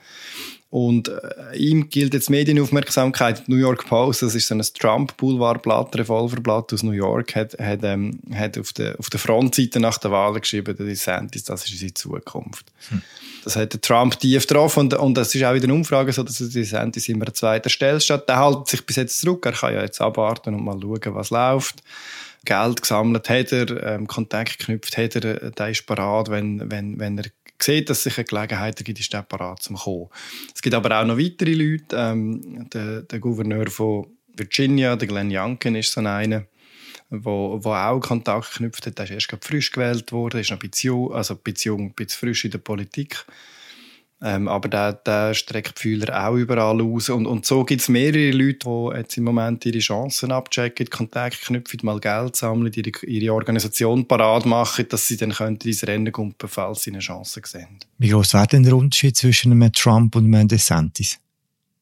Und 0.71 1.09
äh, 1.09 1.57
ihm 1.57 1.89
gilt 1.89 2.13
jetzt 2.13 2.29
Medienaufmerksamkeit. 2.29 3.49
New 3.49 3.57
York 3.57 3.85
Post, 3.87 4.21
das 4.21 4.35
ist 4.35 4.47
so 4.47 4.55
ein 4.55 4.61
Trump-Boulevardblatt, 4.61 5.97
Revolverblatt 5.97 6.71
aus 6.71 6.81
New 6.81 6.93
York, 6.93 7.35
hat, 7.35 7.59
hat, 7.59 7.81
ähm, 7.83 8.21
hat 8.33 8.57
auf, 8.57 8.71
der, 8.71 8.97
auf 8.97 9.09
der 9.09 9.19
Frontseite 9.19 9.81
nach 9.81 9.97
der 9.97 10.11
Wahl 10.11 10.39
geschrieben, 10.39 10.73
der 10.77 10.85
DeSantis, 10.85 11.43
das 11.43 11.65
ist 11.65 11.73
unsere 11.73 11.93
Zukunft. 11.93 12.71
Hm. 12.87 13.01
Das 13.43 13.57
hat 13.57 13.73
der 13.73 13.81
Trump 13.81 14.17
tief 14.17 14.45
drauf 14.45 14.77
und, 14.77 14.93
und 14.93 15.15
das 15.15 15.35
ist 15.35 15.43
auch 15.43 15.53
wieder 15.53 15.65
eine 15.65 15.73
Umfrage 15.73 16.13
so, 16.13 16.23
dass 16.23 16.37
der 16.37 16.47
DeSantis 16.47 17.09
immer 17.09 17.27
an 17.27 17.33
zweiter 17.33 17.69
Stelle 17.69 17.99
steht. 17.99 18.29
Der 18.29 18.41
hält 18.41 18.69
sich 18.69 18.85
bis 18.85 18.95
jetzt 18.95 19.19
zurück, 19.19 19.45
er 19.45 19.51
kann 19.51 19.73
ja 19.73 19.81
jetzt 19.81 19.99
abwarten 19.99 20.55
und 20.55 20.63
mal 20.63 20.79
schauen, 20.79 21.15
was 21.15 21.31
läuft. 21.31 21.83
Geld 22.45 22.81
gesammelt 22.81 23.29
hat 23.29 23.51
er, 23.51 23.83
ähm, 23.83 24.07
Kontakt 24.07 24.57
geknüpft 24.57 24.97
hat 24.97 25.15
er, 25.15 25.43
äh, 25.43 25.51
der 25.51 25.69
ist 25.69 25.85
parat, 25.85 26.29
wenn, 26.29 26.71
wenn, 26.71 26.97
wenn 26.97 27.17
er 27.17 27.25
sieht, 27.63 27.89
dass 27.89 28.05
es 28.05 28.17
eine 28.17 28.25
Gelegenheit 28.25 28.83
gibt, 28.83 28.99
ist 28.99 29.13
der 29.13 29.23
parat 29.23 29.61
zum 29.61 29.75
kommen. 29.75 30.09
Es 30.53 30.61
gibt 30.61 30.75
aber 30.75 30.99
auch 30.99 31.05
noch 31.05 31.17
weitere 31.17 31.53
Leute. 31.53 31.95
Ähm, 31.95 32.69
der, 32.69 33.03
der 33.03 33.19
Gouverneur 33.19 33.67
von 33.67 34.07
Virginia, 34.35 34.95
der 34.95 35.07
Glenn 35.07 35.29
Youngkin, 35.31 35.75
ist 35.75 35.91
so 35.91 36.01
einer, 36.01 36.45
wo, 37.09 37.59
wo 37.61 37.73
auch 37.73 37.99
Kontakt 37.99 38.53
geknüpft 38.53 38.85
hat. 38.85 38.97
Der 38.97 39.05
ist 39.05 39.11
erst 39.11 39.45
frisch 39.45 39.71
gewählt 39.71 40.11
worden, 40.11 40.39
ist 40.39 40.51
noch 40.51 40.61
ein 40.61 40.69
bisschen, 40.69 41.11
also 41.11 41.35
ein 41.35 41.39
bisschen 41.41 41.93
frisch 42.09 42.45
in 42.45 42.51
der 42.51 42.59
Politik. 42.59 43.25
Ähm, 44.23 44.47
aber 44.47 44.69
der, 44.69 44.93
der 44.93 45.33
streckt 45.33 45.79
Fühler 45.79 46.27
auch 46.27 46.35
überall 46.35 46.79
aus. 46.79 47.09
Und, 47.09 47.25
und 47.25 47.45
so 47.45 47.63
gibt 47.63 47.81
es 47.81 47.89
mehrere 47.89 48.29
Leute, 48.29 48.69
die 48.69 48.97
jetzt 48.97 49.17
im 49.17 49.23
Moment 49.23 49.65
ihre 49.65 49.79
Chancen 49.79 50.31
abchecken, 50.31 50.89
Kontakt 50.91 51.41
knüpfen, 51.41 51.79
mal 51.83 51.99
Geld 51.99 52.35
sammeln, 52.35 52.71
ihre, 52.75 52.91
ihre 53.07 53.33
Organisation 53.33 54.07
parat 54.07 54.45
machen, 54.45 54.85
dass 54.89 55.07
sie 55.07 55.17
dann 55.17 55.31
können 55.31 55.57
ins 55.63 55.87
Rennen 55.87 56.11
kommen, 56.11 56.35
falls 56.45 56.83
sie 56.83 56.91
eine 56.91 56.99
Chance 56.99 57.41
sehen. 57.43 57.79
Wie 57.97 58.09
groß 58.09 58.35
wäre 58.35 58.47
denn 58.47 58.63
der 58.63 58.75
Unterschied 58.75 59.17
zwischen 59.17 59.53
einem 59.53 59.73
Trump 59.73 60.15
und 60.15 60.25
einem 60.25 60.47
DeSantis? 60.47 61.19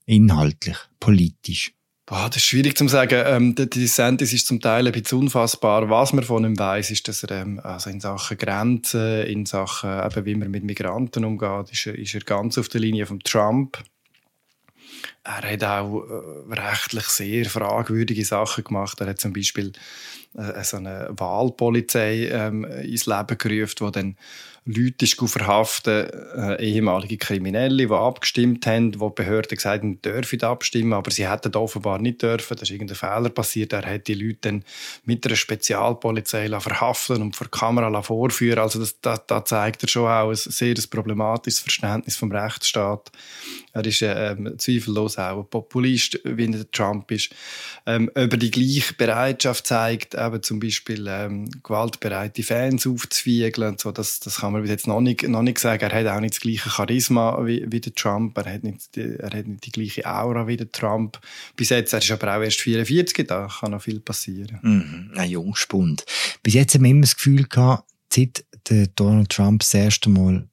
Inhaltlich, 0.06 0.78
politisch? 1.00 1.74
Boah, 2.10 2.26
das 2.26 2.38
ist 2.38 2.46
schwierig 2.46 2.76
zu 2.76 2.88
sagen. 2.88 3.22
Ähm, 3.24 3.54
der 3.54 3.68
DeSantis 3.68 4.34
ist 4.34 4.48
zum 4.48 4.60
Teil 4.60 4.88
ein 4.88 4.94
bisschen 4.94 5.20
unfassbar. 5.20 5.92
Was 5.92 6.12
man 6.12 6.24
von 6.24 6.44
ihm 6.44 6.58
weiß, 6.58 6.90
ist, 6.90 7.08
dass 7.08 7.24
er 7.24 7.42
ähm, 7.42 7.60
also 7.64 7.92
in 7.92 8.00
Sachen 8.00 8.36
Grenzen, 8.36 9.28
in 9.28 9.46
Sachen, 9.46 9.92
eben, 9.92 10.26
wie 10.26 10.34
man 10.34 10.50
mit 10.50 10.64
Migranten 10.64 11.24
umgeht, 11.24 11.72
ist 11.72 11.86
er, 11.86 11.94
ist 11.94 12.16
er 12.16 12.22
ganz 12.22 12.58
auf 12.58 12.68
der 12.68 12.82
Linie 12.82 13.06
von 13.06 13.20
Trump. 13.20 13.78
Er 15.24 15.52
hat 15.52 15.64
auch 15.64 16.04
äh, 16.04 16.54
rechtlich 16.54 17.06
sehr 17.06 17.46
fragwürdige 17.46 18.26
Sachen 18.26 18.64
gemacht. 18.64 19.00
Er 19.02 19.08
hat 19.08 19.20
zum 19.20 19.34
Beispiel 19.34 19.74
äh, 20.38 20.64
so 20.64 20.78
eine 20.78 21.10
Wahlpolizei 21.12 22.30
ähm, 22.32 22.64
ins 22.64 23.06
Leben 23.06 23.38
gerufen, 23.38 23.86
die 23.86 23.92
dann 23.92 24.18
Leute 24.66 25.08
verhaften, 25.28 26.10
äh, 26.36 26.64
ehemalige 26.64 27.18
Kriminelle, 27.18 27.88
die 27.88 27.94
abgestimmt 27.94 28.68
haben, 28.68 29.00
wo 29.00 29.10
die 29.10 29.24
Behörden 29.24 29.56
gesagt 29.56 29.84
haben, 29.84 30.02
dürfen 30.02 30.44
abstimmen, 30.44 30.94
aber 30.94 31.10
sie 31.10 31.28
hätten 31.28 31.56
offenbar 31.56 31.98
nicht 31.98 32.22
dürfen. 32.22 32.56
Da 32.56 32.62
ist 32.62 32.70
irgendein 32.70 32.96
Fehler 32.96 33.30
passiert. 33.30 33.74
Er 33.74 33.86
hat 33.86 34.08
die 34.08 34.14
Leute 34.14 34.38
dann 34.42 34.64
mit 35.06 35.26
einer 35.26 35.36
Spezialpolizei 35.36 36.50
verhaften 36.60 37.22
und 37.22 37.36
vor 37.36 37.48
der 37.48 37.60
Kamera 37.60 38.02
vorführen. 38.02 38.60
Also 38.60 38.80
das, 38.80 39.00
das, 39.02 39.26
das 39.26 39.46
zeigt 39.46 39.84
er 39.84 39.90
schon 39.90 40.08
auch 40.08 40.30
ein 40.30 40.36
sehr 40.36 40.76
problematisches 40.90 41.62
Verständnis 41.62 42.16
vom 42.16 42.32
Rechtsstaat. 42.32 43.12
Er 43.74 43.86
ist 43.86 44.02
ähm, 44.04 44.56
zweifellos 44.58 45.09
auch 45.18 45.40
ein 45.40 45.50
Populist, 45.50 46.20
wie 46.24 46.48
der 46.48 46.70
Trump 46.72 47.10
ist. 47.12 47.30
Ähm, 47.86 48.10
über 48.16 48.38
die 48.38 48.52
gleiche 48.52 48.94
Bereitschaft 48.94 49.68
zeigt, 49.68 50.16
eben 50.16 50.44
zum 50.44 50.60
Beispiel 50.60 51.06
ähm, 51.08 51.50
gewaltbereite 51.64 52.44
Fans 52.44 52.86
aufzwiegeln. 52.86 53.78
So, 53.78 53.92
das, 53.92 54.20
das 54.20 54.38
kann 54.38 54.54
man 54.54 54.66
jetzt 54.66 54.88
noch 54.88 55.02
nicht, 55.02 55.28
noch 55.28 55.42
nicht 55.42 55.60
sagen. 55.60 55.90
Er 55.90 56.00
hat 56.00 56.08
auch 56.08 56.20
nicht 56.20 56.36
das 56.36 56.42
gleiche 56.42 56.70
Charisma 56.70 57.46
wie, 57.46 57.66
wie 57.70 57.82
der 57.82 57.94
Trump. 57.96 58.38
Er 58.38 58.54
hat, 58.54 58.64
nicht 58.64 58.96
die, 58.96 59.16
er 59.18 59.32
hat 59.32 59.48
nicht 59.48 59.66
die 59.66 59.72
gleiche 59.72 60.06
Aura 60.06 60.48
wie 60.48 60.58
der 60.58 60.72
Trump. 60.72 61.20
Bis 61.56 61.70
jetzt, 61.70 61.94
er 61.94 62.00
ist 62.00 62.12
aber 62.12 62.38
auch 62.38 62.42
erst 62.42 62.62
44, 62.62 63.28
da 63.28 63.48
kann 63.48 63.72
noch 63.72 63.82
viel 63.82 64.00
passieren. 64.00 64.60
Mhm, 64.62 65.12
ein 65.16 65.30
Jungspund. 65.30 66.06
Bis 66.44 66.54
jetzt 66.54 66.76
haben 66.76 66.84
wir 66.84 66.92
immer 66.92 67.02
das 67.02 67.16
Gefühl 67.16 67.46
gehabt, 67.46 67.90
seit 68.12 68.44
Donald 68.96 69.30
Trump 69.30 69.62
das 69.62 69.74
erste 69.74 70.10
Mal 70.10 70.48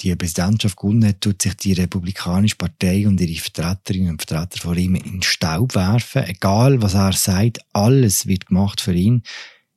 die 0.00 0.14
Präsidentschaft 0.16 0.76
gewonnen 0.76 1.06
hat, 1.06 1.20
tut 1.20 1.42
sich 1.42 1.54
die 1.54 1.72
Republikanische 1.72 2.56
Partei 2.56 3.06
und 3.06 3.20
ihre 3.20 3.40
Vertreterinnen 3.40 4.10
und 4.10 4.22
Vertreter 4.22 4.60
vor 4.60 4.76
ihm 4.76 4.94
in 4.94 5.22
Staub 5.22 5.74
werfen. 5.74 6.24
Egal, 6.24 6.80
was 6.82 6.94
er 6.94 7.12
sagt, 7.12 7.60
alles 7.72 8.26
wird 8.26 8.46
gemacht 8.46 8.80
für 8.80 8.94
ihn. 8.94 9.22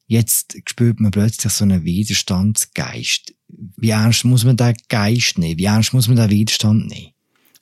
Jetzt 0.08 0.58
spürt 0.66 1.00
man 1.00 1.12
plötzlich 1.12 1.54
so 1.54 1.64
einen 1.64 1.86
Widerstandsgeist. 1.86 3.34
Wie 3.48 3.90
ernst 3.90 4.26
muss 4.26 4.44
man 4.44 4.58
den 4.58 4.76
Geist 4.90 5.38
nehmen? 5.38 5.58
Wie 5.58 5.66
ernst 5.66 5.94
muss 5.94 6.08
man 6.08 6.18
den 6.18 6.30
Widerstand 6.30 6.88
nehmen? 6.88 7.11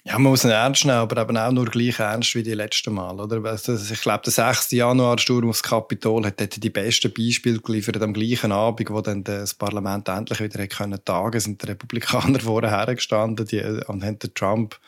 Ja, 0.10 0.18
man 0.18 0.32
muss 0.32 0.44
ihn 0.44 0.50
ernst 0.50 0.86
nehmen, 0.86 0.98
aber 0.98 1.22
eben 1.22 1.38
auch 1.38 1.52
nur 1.52 1.66
gleich 1.66 2.00
ernst 2.00 2.34
wie 2.34 2.42
die 2.42 2.56
letzten 2.56 2.96
Mal. 2.96 3.20
Oder? 3.20 3.48
Also, 3.48 3.76
ich 3.76 4.02
glaube, 4.02 4.24
der 4.26 4.34
6. 4.34 4.72
Januar-Sturm 4.72 5.48
aufs 5.48 5.62
Kapitol 5.62 6.26
hat 6.26 6.42
dort 6.42 6.64
die 6.64 6.70
besten 6.72 7.14
Beispiele 7.14 7.60
geliefert 7.60 8.02
am 8.02 8.14
gleichen 8.14 8.52
Abend, 8.52 8.90
wo 8.90 9.02
dann 9.02 9.24
das 9.24 9.54
Parlament 9.54 10.08
endlich 10.08 10.40
wieder 10.40 10.66
können 10.66 11.00
tagen 11.06 11.40
sind 11.40 11.62
die 11.62 11.68
Republikaner 11.68 12.40
vorher 12.40 12.72
hergestanden 12.72 13.46
die, 13.46 13.62
und 13.86 14.04
haben 14.04 14.18
Trump 14.34 14.80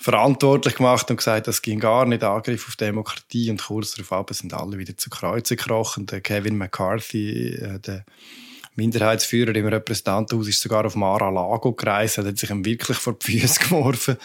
verantwortlich 0.00 0.74
gemacht 0.74 1.08
und 1.12 1.18
gesagt, 1.18 1.46
das 1.46 1.62
ging 1.62 1.78
gar 1.78 2.04
nicht, 2.04 2.24
Angriff 2.24 2.66
auf 2.66 2.74
Demokratie. 2.74 3.52
Und 3.52 3.62
kurz 3.62 3.94
darauf 3.94 4.26
sind 4.30 4.52
alle 4.52 4.78
wieder 4.78 4.96
zu 4.96 5.10
Kreuze 5.10 5.54
gekrochen. 5.54 6.06
Der 6.06 6.20
Kevin 6.20 6.58
McCarthy, 6.58 7.54
äh, 7.54 7.78
der 7.78 8.04
Minderheitsführer 8.76 9.54
im 9.56 9.66
Repräsentantenhaus 9.66 10.48
ist 10.48 10.60
sogar 10.60 10.84
auf 10.84 10.96
Mar-a-Lago 10.96 11.72
gereist, 11.72 12.18
hat 12.18 12.38
sich 12.38 12.50
ihm 12.50 12.64
wirklich 12.64 12.98
vor 12.98 13.14
die 13.14 13.38
Füße 13.38 13.60
geworfen. 13.60 14.16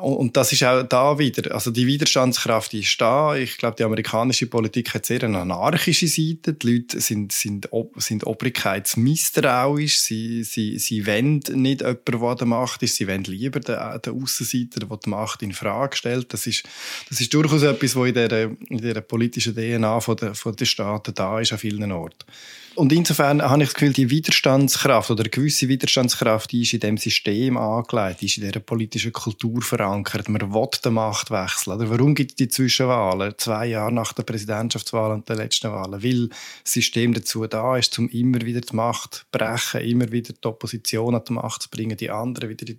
Und 0.00 0.36
das 0.36 0.52
ist 0.52 0.64
auch 0.64 0.82
da 0.82 1.18
wieder, 1.18 1.54
also 1.54 1.70
die 1.70 1.86
Widerstandskraft 1.86 2.72
die 2.72 2.80
ist 2.80 3.00
da. 3.00 3.36
Ich 3.36 3.58
glaube, 3.58 3.76
die 3.76 3.84
amerikanische 3.84 4.46
Politik 4.46 4.94
hat 4.94 5.06
sehr 5.06 5.22
eine 5.22 5.40
anarchische 5.40 6.08
Seite. 6.08 6.54
Die 6.54 6.72
Leute 6.72 7.00
sind, 7.00 7.32
sind, 7.32 7.68
sind 7.96 8.26
obrigkeitsmisstrauisch. 8.26 10.00
Sie, 10.00 10.42
sie, 10.42 10.78
sie 10.78 11.06
wollen 11.06 11.42
nicht 11.52 11.80
jemanden, 11.82 12.20
der 12.20 12.34
der 12.34 12.46
Macht 12.46 12.82
ist. 12.82 12.96
Sie 12.96 13.06
wollen 13.06 13.24
lieber 13.24 13.60
den, 13.60 13.78
den 14.04 14.22
Aussenseiter, 14.22 14.80
der 14.80 14.96
die 14.96 15.10
Macht 15.10 15.42
in 15.42 15.52
Frage 15.52 15.96
stellt. 15.96 16.32
Das 16.32 16.46
ist, 16.46 16.64
das 17.08 17.20
ist 17.20 17.32
durchaus 17.34 17.62
etwas, 17.62 17.94
was 17.94 18.08
in 18.08 18.14
der, 18.14 18.50
in 18.68 18.78
der 18.78 19.00
politischen 19.00 19.54
DNA 19.54 20.00
von 20.00 20.16
der, 20.16 20.34
von 20.34 20.56
der 20.56 20.64
Staaten 20.64 21.14
da 21.14 21.40
ist, 21.40 21.52
an 21.52 21.58
vielen 21.58 21.92
Orten. 21.92 22.24
Und 22.74 22.90
insofern 22.90 23.42
habe 23.42 23.62
ich 23.62 23.68
das 23.68 23.74
Gefühl, 23.74 23.92
die 23.92 24.08
Widerstandskraft 24.08 25.10
oder 25.10 25.24
eine 25.24 25.30
gewisse 25.30 25.68
Widerstandskraft 25.68 26.52
die 26.52 26.62
ist 26.62 26.72
in 26.72 26.80
dem 26.80 26.96
System 26.96 27.58
angelegt, 27.58 28.22
die 28.22 28.26
ist 28.26 28.38
in 28.38 28.44
dieser 28.44 28.60
politischen 28.60 29.12
Kultur 29.12 29.60
verankert. 29.60 30.30
Man 30.30 30.54
will 30.54 30.68
den 30.82 30.94
Machtwechsel. 30.94 31.74
Oder 31.74 31.90
warum 31.90 32.14
gibt 32.14 32.30
es 32.30 32.36
die 32.36 32.48
Zwischenwahlen 32.48 33.34
zwei 33.36 33.66
Jahre 33.66 33.92
nach 33.92 34.14
der 34.14 34.22
Präsidentschaftswahl 34.22 35.12
und 35.12 35.28
der 35.28 35.36
letzten 35.36 35.70
Wahlen? 35.70 36.02
Weil 36.02 36.28
das 36.28 36.72
System 36.72 37.12
dazu 37.12 37.46
da 37.46 37.76
ist, 37.76 37.98
um 37.98 38.08
immer 38.08 38.40
wieder 38.40 38.62
die 38.62 38.74
Macht 38.74 39.14
zu 39.14 39.24
brechen, 39.30 39.82
immer 39.82 40.10
wieder 40.10 40.32
die 40.32 40.48
Opposition 40.48 41.14
an 41.14 41.24
die 41.28 41.32
Macht 41.34 41.64
zu 41.64 41.68
bringen, 41.68 41.98
die 41.98 42.10
anderen 42.10 42.48
wieder 42.48 42.66
in 42.68 42.78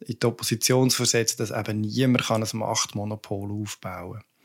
die 0.00 0.26
Opposition 0.26 0.88
zu 0.88 0.96
versetzen, 0.96 1.36
dass 1.38 1.50
eben 1.50 1.82
niemand 1.82 2.30
ein 2.30 2.44
Machtmonopol 2.54 3.52
aufbauen 3.52 4.20
kann. 4.20 4.35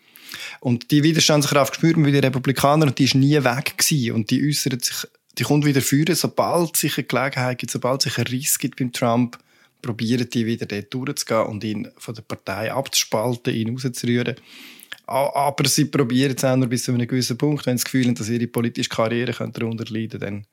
Und 0.59 0.91
die 0.91 1.03
Widerstandskraft 1.03 1.75
spürt 1.75 1.97
man 1.97 2.05
bei 2.05 2.11
den 2.11 2.23
Republikanern 2.23 2.89
und 2.89 2.99
die 2.99 3.05
ist 3.05 3.15
nie 3.15 3.43
weg 3.43 3.77
gewesen. 3.77 4.13
Und 4.13 4.29
die 4.29 4.47
äußert 4.47 4.83
sich, 4.83 5.07
die 5.37 5.43
kommt 5.43 5.65
wieder 5.65 5.81
führen, 5.81 6.15
sobald 6.15 6.77
sich 6.77 6.97
eine 6.97 7.07
Gelegenheit 7.07 7.57
gibt, 7.57 7.71
sobald 7.71 8.01
sich 8.01 8.17
ein 8.17 8.27
Riss 8.27 8.59
gibt 8.59 8.79
beim 8.79 8.91
Trump, 8.91 9.37
probieren 9.81 10.29
die 10.29 10.45
wieder 10.45 10.65
dort 10.65 10.93
durchzugehen 10.93 11.45
und 11.47 11.63
ihn 11.63 11.89
von 11.97 12.13
der 12.13 12.21
Partei 12.21 12.71
abzuspalten, 12.71 13.53
ihn 13.53 13.69
rauszurühren. 13.69 14.35
Aber 15.07 15.67
sie 15.67 15.85
probieren 15.85 16.35
es 16.37 16.43
auch 16.43 16.55
nur 16.55 16.67
bis 16.67 16.83
zu 16.83 16.93
einem 16.93 17.07
gewissen 17.07 17.37
Punkt. 17.37 17.65
Wenn 17.65 17.77
sie 17.77 17.83
das 17.83 17.91
Gefühl 17.91 18.07
haben, 18.07 18.15
dass 18.15 18.29
ihre 18.29 18.47
politische 18.47 18.89
Karriere 18.89 19.49
darunter 19.51 19.85
leiden 19.91 20.19
dann 20.19 20.45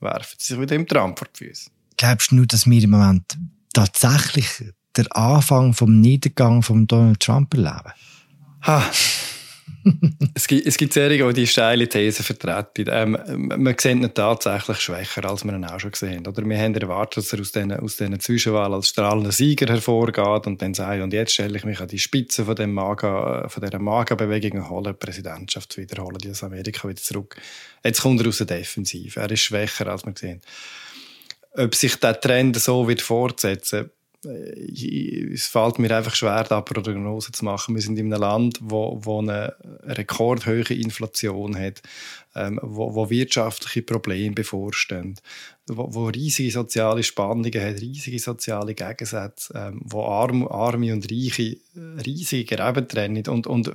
werfen 0.00 0.36
sie 0.38 0.52
sich 0.52 0.60
wieder 0.60 0.76
dem 0.76 0.86
Trump 0.86 1.18
vor 1.18 1.28
die 1.28 1.46
Füße. 1.46 1.70
Glaubst 1.96 2.30
du 2.30 2.36
nur, 2.36 2.46
dass 2.46 2.66
wir 2.66 2.82
im 2.82 2.90
Moment 2.90 3.38
tatsächlich 3.72 4.48
den 4.96 5.10
Anfang 5.12 5.72
vom 5.72 6.00
Niedergang 6.00 6.62
von 6.62 6.86
Donald 6.86 7.20
Trump 7.20 7.54
erleben? 7.54 7.92
Ha. 8.62 8.90
es, 10.34 10.46
gibt, 10.46 10.66
es 10.66 10.76
gibt 10.76 10.92
Serien, 10.92 11.28
die 11.28 11.40
die 11.40 11.46
steile 11.46 11.88
These 11.88 12.22
vertreten. 12.22 12.86
Ähm, 12.90 13.18
man 13.58 13.74
sieht 13.78 13.96
ihn 13.96 14.14
tatsächlich 14.14 14.78
schwächer, 14.78 15.28
als 15.28 15.44
wir 15.44 15.52
ihn 15.52 15.64
auch 15.64 15.80
schon 15.80 15.90
gesehen 15.90 16.18
haben. 16.18 16.26
Oder 16.26 16.48
wir 16.48 16.58
haben 16.58 16.74
erwartet, 16.74 17.24
dass 17.24 17.32
er 17.32 17.40
aus 17.40 17.52
diesen, 17.52 17.72
aus 17.72 17.96
diesen 17.96 18.20
Zwischenwahlen 18.20 18.74
als 18.74 18.88
strahlender 18.88 19.32
Sieger 19.32 19.66
hervorgeht 19.66 20.46
und 20.46 20.62
dann 20.62 20.74
sagt, 20.74 21.02
und 21.02 21.12
jetzt 21.12 21.32
stelle 21.32 21.56
ich 21.56 21.64
mich 21.64 21.80
an 21.80 21.88
die 21.88 21.98
Spitze 21.98 22.44
von, 22.44 22.54
dem 22.54 22.72
Maga, 22.72 23.48
von 23.48 23.62
dieser 23.62 23.78
Maga-Bewegung 23.78 24.60
und 24.60 24.70
hole 24.70 24.92
die 24.92 24.98
Präsidentschaft 24.98 25.76
wiederholen, 25.76 26.18
die 26.18 26.30
aus 26.30 26.44
Amerika 26.44 26.88
wieder 26.88 27.02
zurück. 27.02 27.36
Jetzt 27.84 28.02
kommt 28.02 28.20
er 28.20 28.28
aus 28.28 28.38
der 28.38 28.46
Defensive. 28.46 29.18
Er 29.18 29.30
ist 29.30 29.40
schwächer, 29.40 29.88
als 29.88 30.04
wir 30.04 30.12
gesehen 30.12 30.40
haben. 31.54 31.64
Ob 31.64 31.74
sich 31.74 31.96
der 31.96 32.18
Trend 32.18 32.56
so 32.56 32.88
wird 32.88 33.02
fortsetzen 33.02 33.86
äh, 33.86 33.88
es 34.24 35.46
fällt 35.48 35.78
mir 35.78 35.96
einfach 35.96 36.14
schwer, 36.14 36.44
da 36.44 36.60
Prognosen 36.60 37.34
zu 37.34 37.44
machen. 37.44 37.74
Wir 37.74 37.82
sind 37.82 37.98
in 37.98 38.12
einem 38.12 38.20
Land, 38.20 38.58
wo, 38.60 39.00
wo 39.02 39.18
eine 39.18 39.54
rekordhohe 39.82 40.74
Inflation 40.74 41.58
hat, 41.58 41.82
ähm, 42.36 42.60
wo, 42.62 42.94
wo 42.94 43.10
wirtschaftliche 43.10 43.82
Probleme 43.82 44.34
bevorstehen, 44.34 45.18
wo, 45.66 45.92
wo 45.92 46.06
riesige 46.06 46.52
soziale 46.52 47.02
Spannungen 47.02 47.60
hat, 47.60 47.80
riesige 47.80 48.18
soziale 48.20 48.74
Gegensätze, 48.74 49.54
ähm, 49.56 49.80
wo 49.84 50.04
Arm, 50.04 50.46
Arme 50.46 50.92
und 50.92 51.10
Reiche 51.10 51.56
riesige 52.06 52.56
Gräben 52.56 52.86
trennen 52.86 53.26
und, 53.26 53.46
und 53.46 53.72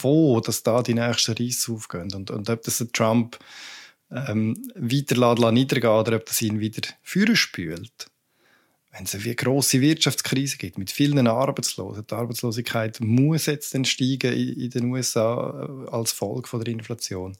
wo 0.00 0.40
dass 0.40 0.62
da 0.62 0.82
die 0.82 0.94
nächsten 0.94 1.32
Reise 1.32 1.72
aufgehen 1.72 2.12
und, 2.14 2.30
und 2.30 2.48
ob 2.48 2.62
das 2.62 2.84
Trump 2.92 3.38
ähm, 4.10 4.56
weiter 4.74 5.52
niedergeht 5.52 5.84
oder 5.84 6.16
ob 6.16 6.26
das 6.26 6.40
ihn 6.42 6.58
wieder 6.58 6.88
führen 7.02 7.36
spült 7.36 8.09
wenn 8.92 9.04
es 9.04 9.14
eine 9.14 9.34
grosse 9.34 9.80
Wirtschaftskrise 9.80 10.56
gibt 10.56 10.78
mit 10.78 10.90
vielen 10.90 11.26
Arbeitslosen, 11.26 12.06
die 12.08 12.14
Arbeitslosigkeit 12.14 13.00
muss 13.00 13.46
jetzt 13.46 13.74
dann 13.74 13.84
steigen 13.84 14.32
in 14.32 14.70
den 14.70 14.86
USA 14.86 15.68
äh, 15.68 15.90
als 15.90 16.12
Folge 16.12 16.48
von 16.48 16.62
der 16.62 16.72
Inflation. 16.72 17.36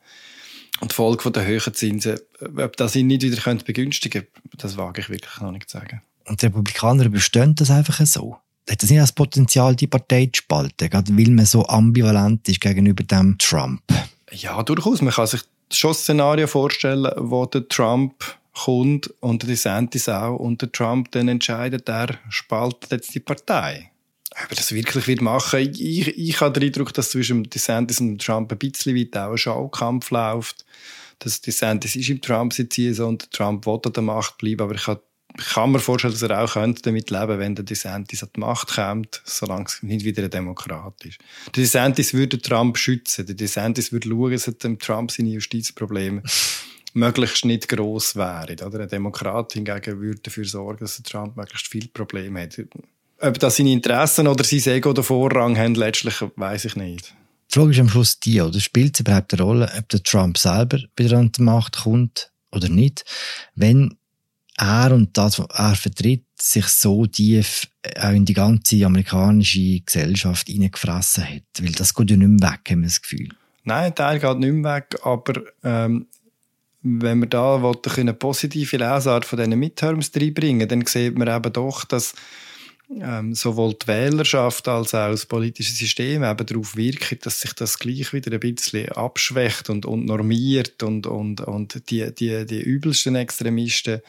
Und 0.81 0.93
die 0.93 0.95
Folge 0.95 1.23
von 1.23 1.33
der 1.33 1.47
höheren 1.47 1.75
Zinsen, 1.75 2.19
äh, 2.41 2.63
ob 2.63 2.77
das 2.77 2.95
ihn 2.95 3.09
nicht 3.09 3.23
wieder 3.23 3.55
begünstigen 3.57 4.23
könnte, 4.23 4.57
das 4.59 4.77
wage 4.77 5.01
ich 5.01 5.11
wirklich 5.11 5.41
noch 5.41 5.51
nicht 5.51 5.69
zu 5.69 5.79
sagen. 5.79 6.03
Und 6.27 6.41
die 6.43 6.47
Republikaner 6.47 7.09
bestehen 7.09 7.55
das 7.57 7.71
einfach 7.71 8.05
so? 8.07 8.37
Hat 8.69 8.83
das 8.83 8.91
nicht 8.91 9.01
das 9.01 9.13
Potenzial, 9.13 9.75
die 9.75 9.89
Partei 9.89 10.27
zu 10.27 10.43
spalten, 10.43 10.89
gerade 10.89 11.17
weil 11.17 11.31
man 11.31 11.47
so 11.47 11.67
ambivalent 11.67 12.49
ist 12.49 12.61
gegenüber 12.61 13.03
dem 13.03 13.37
Trump? 13.39 13.83
Ja, 14.31 14.63
durchaus. 14.63 15.03
Man 15.03 15.13
kann 15.13 15.27
sich 15.27 15.43
schon 15.73 15.95
Szenarien 15.95 16.47
vorstellen, 16.47 17.11
wo 17.17 17.47
der 17.47 17.67
Trump 17.67 18.15
kommt 18.53 19.13
und 19.21 19.43
der 19.43 19.51
DeSantis 19.51 20.09
auch 20.09 20.37
und 20.37 20.63
der 20.63 20.73
Trump 20.73 21.11
dann 21.13 21.29
entscheidet, 21.29 21.89
er 21.89 22.19
spaltet 22.29 22.91
jetzt 22.91 23.15
die 23.15 23.21
Partei. 23.21 23.91
Ob 24.33 24.51
er 24.51 24.57
das 24.57 24.73
wirklich 24.73 25.07
wird 25.07 25.23
machen 25.23 25.61
ich, 25.61 26.07
ich 26.07 26.41
habe 26.41 26.59
den 26.59 26.69
Eindruck, 26.69 26.95
dass 26.95 27.11
zwischen 27.11 27.45
DeSantis 27.45 28.01
und 28.01 28.25
Trump 28.25 28.53
ein 28.53 28.59
bisschen 28.59 28.97
weit 28.97 29.17
auch 29.17 29.33
ein 29.33 29.39
Schaukampf 29.39 30.11
läuft. 30.11 30.65
Dass 31.19 31.41
DeSantis 31.41 31.97
ist 31.97 32.09
im 32.09 32.21
Trump 32.23 32.53
sitzen 32.53 32.99
und 33.03 33.31
Trump 33.33 33.67
will 33.67 33.81
an 33.85 33.93
der 33.93 34.03
Macht 34.03 34.39
bleiben, 34.39 34.63
aber 34.63 34.75
ich 34.75 34.85
kann, 34.85 34.99
kann 35.37 35.73
mir 35.73 35.79
vorstellen, 35.79 36.15
dass 36.15 36.23
er 36.23 36.43
auch 36.43 36.53
könnte 36.53 36.83
damit 36.83 37.11
leben 37.11 37.39
wenn 37.39 37.55
der 37.55 37.65
DeSantis 37.65 38.23
an 38.23 38.31
die 38.35 38.41
Macht 38.41 38.75
kommt, 38.75 39.21
solange 39.25 39.67
es 39.67 39.83
nicht 39.83 40.05
wieder 40.05 40.23
ein 40.23 40.31
Demokrat 40.31 41.05
ist. 41.05 41.19
Der 41.55 41.65
DeSantis 41.65 42.15
würde 42.15 42.41
Trump 42.41 42.79
schützen. 42.79 43.27
Der 43.27 43.35
DeSantis 43.35 43.93
würde 43.93 44.09
schauen, 44.09 44.31
dass 44.31 44.45
dem 44.59 44.79
Trump 44.79 45.11
seine 45.11 45.31
Justizprobleme 45.31 46.23
möglichst 46.95 47.45
nicht 47.45 47.69
gross 47.69 48.17
wären. 48.17 48.61
Oder? 48.61 48.81
Ein 48.81 48.89
Demokrat 48.89 49.53
hingegen 49.53 50.01
würde 50.01 50.21
dafür 50.21 50.45
sorgen, 50.45 50.81
dass 50.81 51.03
Trump 51.03 51.37
möglichst 51.37 51.69
viele 51.69 51.89
Probleme 51.89 52.43
hat. 52.43 52.59
Ob 53.21 53.39
das 53.39 53.57
seine 53.57 53.73
Interessen 53.73 54.27
oder 54.27 54.45
sein 54.45 54.75
Ego 54.75 54.93
den 54.93 55.05
Vorrang 55.05 55.57
haben, 55.57 55.75
letztlich 55.75 56.15
weiß 56.37 56.65
ich 56.65 56.77
nicht. 56.77 57.15
Die 57.51 57.59
Frage 57.59 57.73
ist 57.73 57.81
am 57.81 57.89
Schluss 57.89 58.21
die, 58.21 58.41
oder 58.41 58.61
spielt 58.61 58.95
es 58.95 59.01
überhaupt 59.01 59.35
eine 59.35 59.43
Rolle, 59.43 59.73
ob 59.77 59.89
der 59.89 60.03
Trump 60.03 60.39
selber 60.39 60.79
wieder 60.97 61.19
an 61.19 61.33
die 61.33 61.43
Macht 61.43 61.79
kommt 61.79 62.31
oder 62.53 62.69
nicht, 62.69 63.05
wenn 63.55 63.97
er 64.57 64.93
und 64.93 65.17
das, 65.17 65.39
was 65.39 65.47
er 65.53 65.75
vertritt, 65.75 66.25
sich 66.41 66.67
so 66.67 67.07
tief 67.07 67.69
auch 67.99 68.11
in 68.11 68.25
die 68.25 68.35
ganze 68.35 68.85
amerikanische 68.85 69.81
Gesellschaft 69.81 70.49
hineingefressen 70.49 71.25
hat. 71.25 71.43
Weil 71.61 71.73
das 71.73 71.95
geht 71.95 72.11
ja 72.11 72.17
nicht 72.17 72.29
mehr 72.29 72.53
weg, 72.53 72.61
haben 72.71 72.81
wir 72.81 72.89
das 72.89 73.03
Gefühl. 73.03 73.29
Nein, 73.65 73.85
ein 73.85 73.95
Teil 73.95 74.19
geht 74.19 74.39
nicht 74.39 74.53
mehr 74.53 74.77
weg, 74.77 74.99
aber 75.03 75.43
ähm, 75.65 76.07
wenn 76.83 77.21
wir 77.21 77.27
da 77.27 77.57
eine 77.97 78.15
positive 78.15 78.77
Lesart 78.77 79.25
von 79.25 79.39
diesen 79.39 79.59
Midterms 79.59 80.11
reinbringen, 80.15 80.69
dann 80.69 80.87
sieht 80.87 81.19
man 81.19 81.29
eben 81.29 81.53
doch, 81.53 81.85
dass 81.85 82.15
ähm, 82.99 83.35
sowohl 83.35 83.75
die 83.75 83.87
Wählerschaft 83.87 84.67
als 84.67 84.95
auch 84.95 85.11
das 85.11 85.27
politische 85.27 85.73
System 85.73 86.25
eben 86.25 86.47
darauf 86.47 86.77
wirkt, 86.77 87.25
dass 87.25 87.41
sich 87.41 87.53
das 87.53 87.79
gleich 87.79 88.13
wieder 88.13 88.33
ein 88.33 88.41
bisschen 88.41 88.89
abschwächt 88.91 89.71
und, 89.71 89.87
und 89.87 90.07
normiert 90.07 90.83
und, 90.83 91.07
und, 91.07 91.41
und 91.41 91.91
die, 91.91 92.13
die, 92.13 92.47
die 92.47 92.61
übelsten 92.63 93.15
Extremisten 93.15 94.01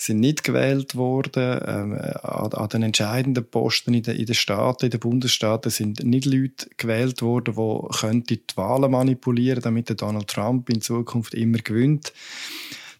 sind 0.00 0.20
nicht 0.20 0.44
gewählt 0.44 0.94
worden. 0.94 1.60
Ähm, 1.66 1.92
an, 1.92 2.52
an, 2.52 2.68
den 2.68 2.82
entscheidenden 2.84 3.44
Posten 3.44 3.92
in, 3.94 4.04
de, 4.04 4.16
in 4.16 4.26
den 4.26 4.34
Staaten, 4.34 4.86
in 4.86 4.90
den 4.92 5.00
Bundesstaaten 5.00 5.70
sind 5.70 6.04
nicht 6.04 6.24
Leute 6.24 6.68
gewählt 6.76 7.20
worden, 7.20 8.24
die 8.24 8.36
die 8.36 8.56
Wahlen 8.56 8.92
manipulieren 8.92 9.60
damit 9.60 10.00
Donald 10.00 10.28
Trump 10.28 10.70
in 10.70 10.80
Zukunft 10.80 11.34
immer 11.34 11.58
gewinnt. 11.58 12.12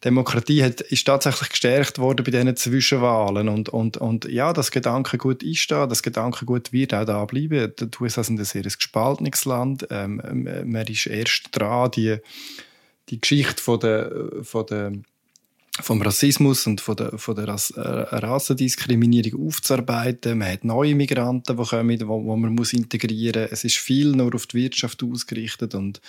Demokratie 0.05 0.63
hat, 0.63 0.81
ist 0.81 1.07
tatsächlich 1.07 1.51
gestärkt 1.51 1.99
worden 1.99 2.25
bei 2.25 2.31
diesen 2.31 2.57
Zwischenwahlen. 2.57 3.49
Und, 3.49 3.69
und, 3.69 3.97
und 3.97 4.25
ja, 4.27 4.53
das 4.53 4.71
Gedankengut 4.71 5.43
ist 5.43 5.71
da, 5.71 5.87
das 5.87 6.03
Gedankengut 6.03 6.73
wird 6.73 6.95
auch 6.95 7.05
da 7.05 7.25
bleiben. 7.25 7.73
Die 7.79 7.89
USA 8.01 8.23
sind 8.23 8.39
ein 8.39 8.45
sehr 8.45 8.63
gespaltenes 8.63 9.45
Land. 9.45 9.87
Ähm, 9.91 10.49
man 10.65 10.87
ist 10.87 11.07
erst 11.07 11.49
dran, 11.53 11.91
die, 11.93 12.19
die 13.09 13.21
Geschichte 13.21 13.61
von 13.61 13.81
der, 13.81 14.13
von 14.43 14.67
der 14.67 14.93
vom 15.81 16.03
Rassismus 16.03 16.67
und 16.67 16.81
von 16.81 16.97
der, 16.97 17.19
von 17.19 17.35
der 17.35 17.49
Rass, 17.49 17.71
äh, 17.71 17.81
Rassendiskriminierung 17.81 19.47
aufzuarbeiten. 19.47 20.38
Man 20.38 20.53
hat 20.53 20.64
neue 20.64 20.95
Migranten, 20.95 21.57
die 21.57 21.62
kommen, 21.62 22.09
wo 22.09 22.37
man 22.37 22.55
muss 22.55 22.73
integrieren 22.73 23.43
muss. 23.43 23.53
Es 23.53 23.64
ist 23.64 23.77
viel 23.77 24.12
nur 24.12 24.35
auf 24.35 24.47
die 24.47 24.59
Wirtschaft 24.59 25.03
ausgerichtet 25.03 25.75
und, 25.75 26.01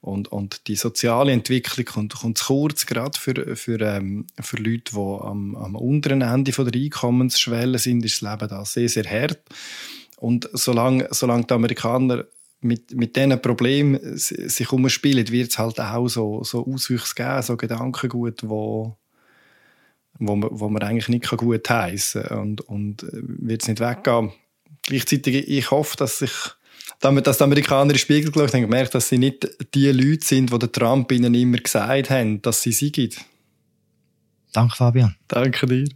und, 0.00 0.30
und 0.30 0.66
die 0.66 0.76
soziale 0.76 1.32
Entwicklung 1.32 1.86
kommt, 1.86 2.14
kommt 2.14 2.38
zu 2.38 2.46
kurz, 2.46 2.86
gerade 2.86 3.18
für, 3.18 3.56
für, 3.56 3.80
ähm, 3.80 4.26
für 4.40 4.56
Leute, 4.56 4.92
die 4.92 4.98
am, 4.98 5.56
am 5.56 5.76
unteren 5.76 6.22
Ende 6.22 6.52
von 6.52 6.70
der 6.70 6.80
Einkommensschwelle 6.80 7.78
sind, 7.78 8.04
ist 8.04 8.22
das 8.22 8.30
Leben 8.30 8.48
da 8.48 8.64
sehr, 8.64 8.88
sehr 8.88 9.04
hart. 9.04 9.40
Und 10.18 10.48
solange, 10.52 11.08
solange 11.10 11.44
die 11.44 11.54
Amerikaner 11.54 12.24
mit, 12.60 12.94
mit 12.94 13.16
diesen 13.16 13.40
Problemen 13.42 13.98
sich 14.16 14.70
umspielen, 14.72 15.28
wird 15.28 15.50
es 15.50 15.58
halt 15.58 15.80
auch 15.80 16.08
so, 16.08 16.44
so 16.44 16.64
Auswüchse 16.66 17.14
geben, 17.14 17.42
so 17.42 17.56
Gedankengut, 17.56 18.48
wo 18.48 18.96
wo 20.26 20.36
man, 20.36 20.50
wo 20.52 20.68
man 20.68 20.82
eigentlich 20.82 21.08
nicht 21.08 21.28
gut 21.28 21.68
heißen 21.68 22.22
kann 22.24 22.38
und, 22.38 22.60
und 22.62 23.02
äh, 23.04 23.08
wird 23.12 23.62
es 23.62 23.68
nicht 23.68 23.80
weggehen. 23.80 24.32
Gleichzeitig, 24.82 25.48
ich 25.48 25.70
hoffe, 25.70 25.96
dass 25.96 26.18
sich 26.18 26.32
damit, 27.00 27.26
dass 27.26 27.38
die 27.38 27.44
Amerikaner 27.44 27.82
in 27.82 27.88
den 27.90 27.98
Spiegel 27.98 28.30
geschaut 28.30 28.54
haben, 28.54 28.62
gemerkt, 28.62 28.94
dass 28.94 29.08
sie 29.08 29.18
nicht 29.18 29.48
die 29.74 29.90
Leute 29.90 30.24
sind, 30.24 30.52
die 30.52 30.58
der 30.58 30.72
Trump 30.72 31.10
ihnen 31.12 31.34
immer 31.34 31.58
gesagt 31.58 32.10
haben, 32.10 32.40
dass 32.42 32.62
sie 32.62 32.72
sie 32.72 32.92
gibt. 32.92 33.20
Danke, 34.52 34.76
Fabian. 34.76 35.16
Danke 35.28 35.66
dir. 35.66 35.88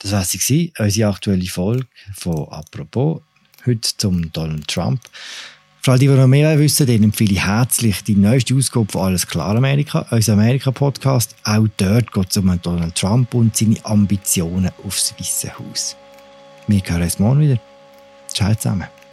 Das 0.00 0.12
war 0.12 0.24
sie, 0.24 0.72
unsere 0.78 1.10
aktuelle 1.10 1.46
Folge 1.46 1.86
von 2.14 2.48
«Apropos». 2.48 3.22
Heute 3.64 3.96
zum 3.96 4.30
Donald 4.32 4.68
Trump. 4.68 5.00
Für 5.84 5.90
alle, 5.90 5.98
die 5.98 6.08
noch 6.08 6.26
mehr 6.26 6.58
wissen, 6.58 6.86
denen 6.86 7.04
empfehle 7.04 7.32
ich 7.32 7.44
herzlich 7.44 8.02
die 8.02 8.16
neueste 8.16 8.54
Ausgabe 8.54 8.90
von 8.90 9.02
Alles 9.02 9.26
klar 9.26 9.54
Amerika, 9.54 10.06
unser 10.10 10.32
Amerika-Podcast. 10.32 11.36
Auch 11.44 11.66
dort 11.76 12.10
geht 12.10 12.30
es 12.30 12.38
um 12.38 12.58
Donald 12.62 12.94
Trump 12.94 13.34
und 13.34 13.54
seine 13.54 13.76
Ambitionen 13.82 14.70
aufs 14.82 15.14
Weiße 15.18 15.58
Haus. 15.58 15.94
Wir 16.68 16.80
hören 16.86 17.02
uns 17.02 17.18
morgen 17.18 17.40
wieder. 17.40 17.58
Ciao 18.28 18.54
zusammen. 18.54 19.03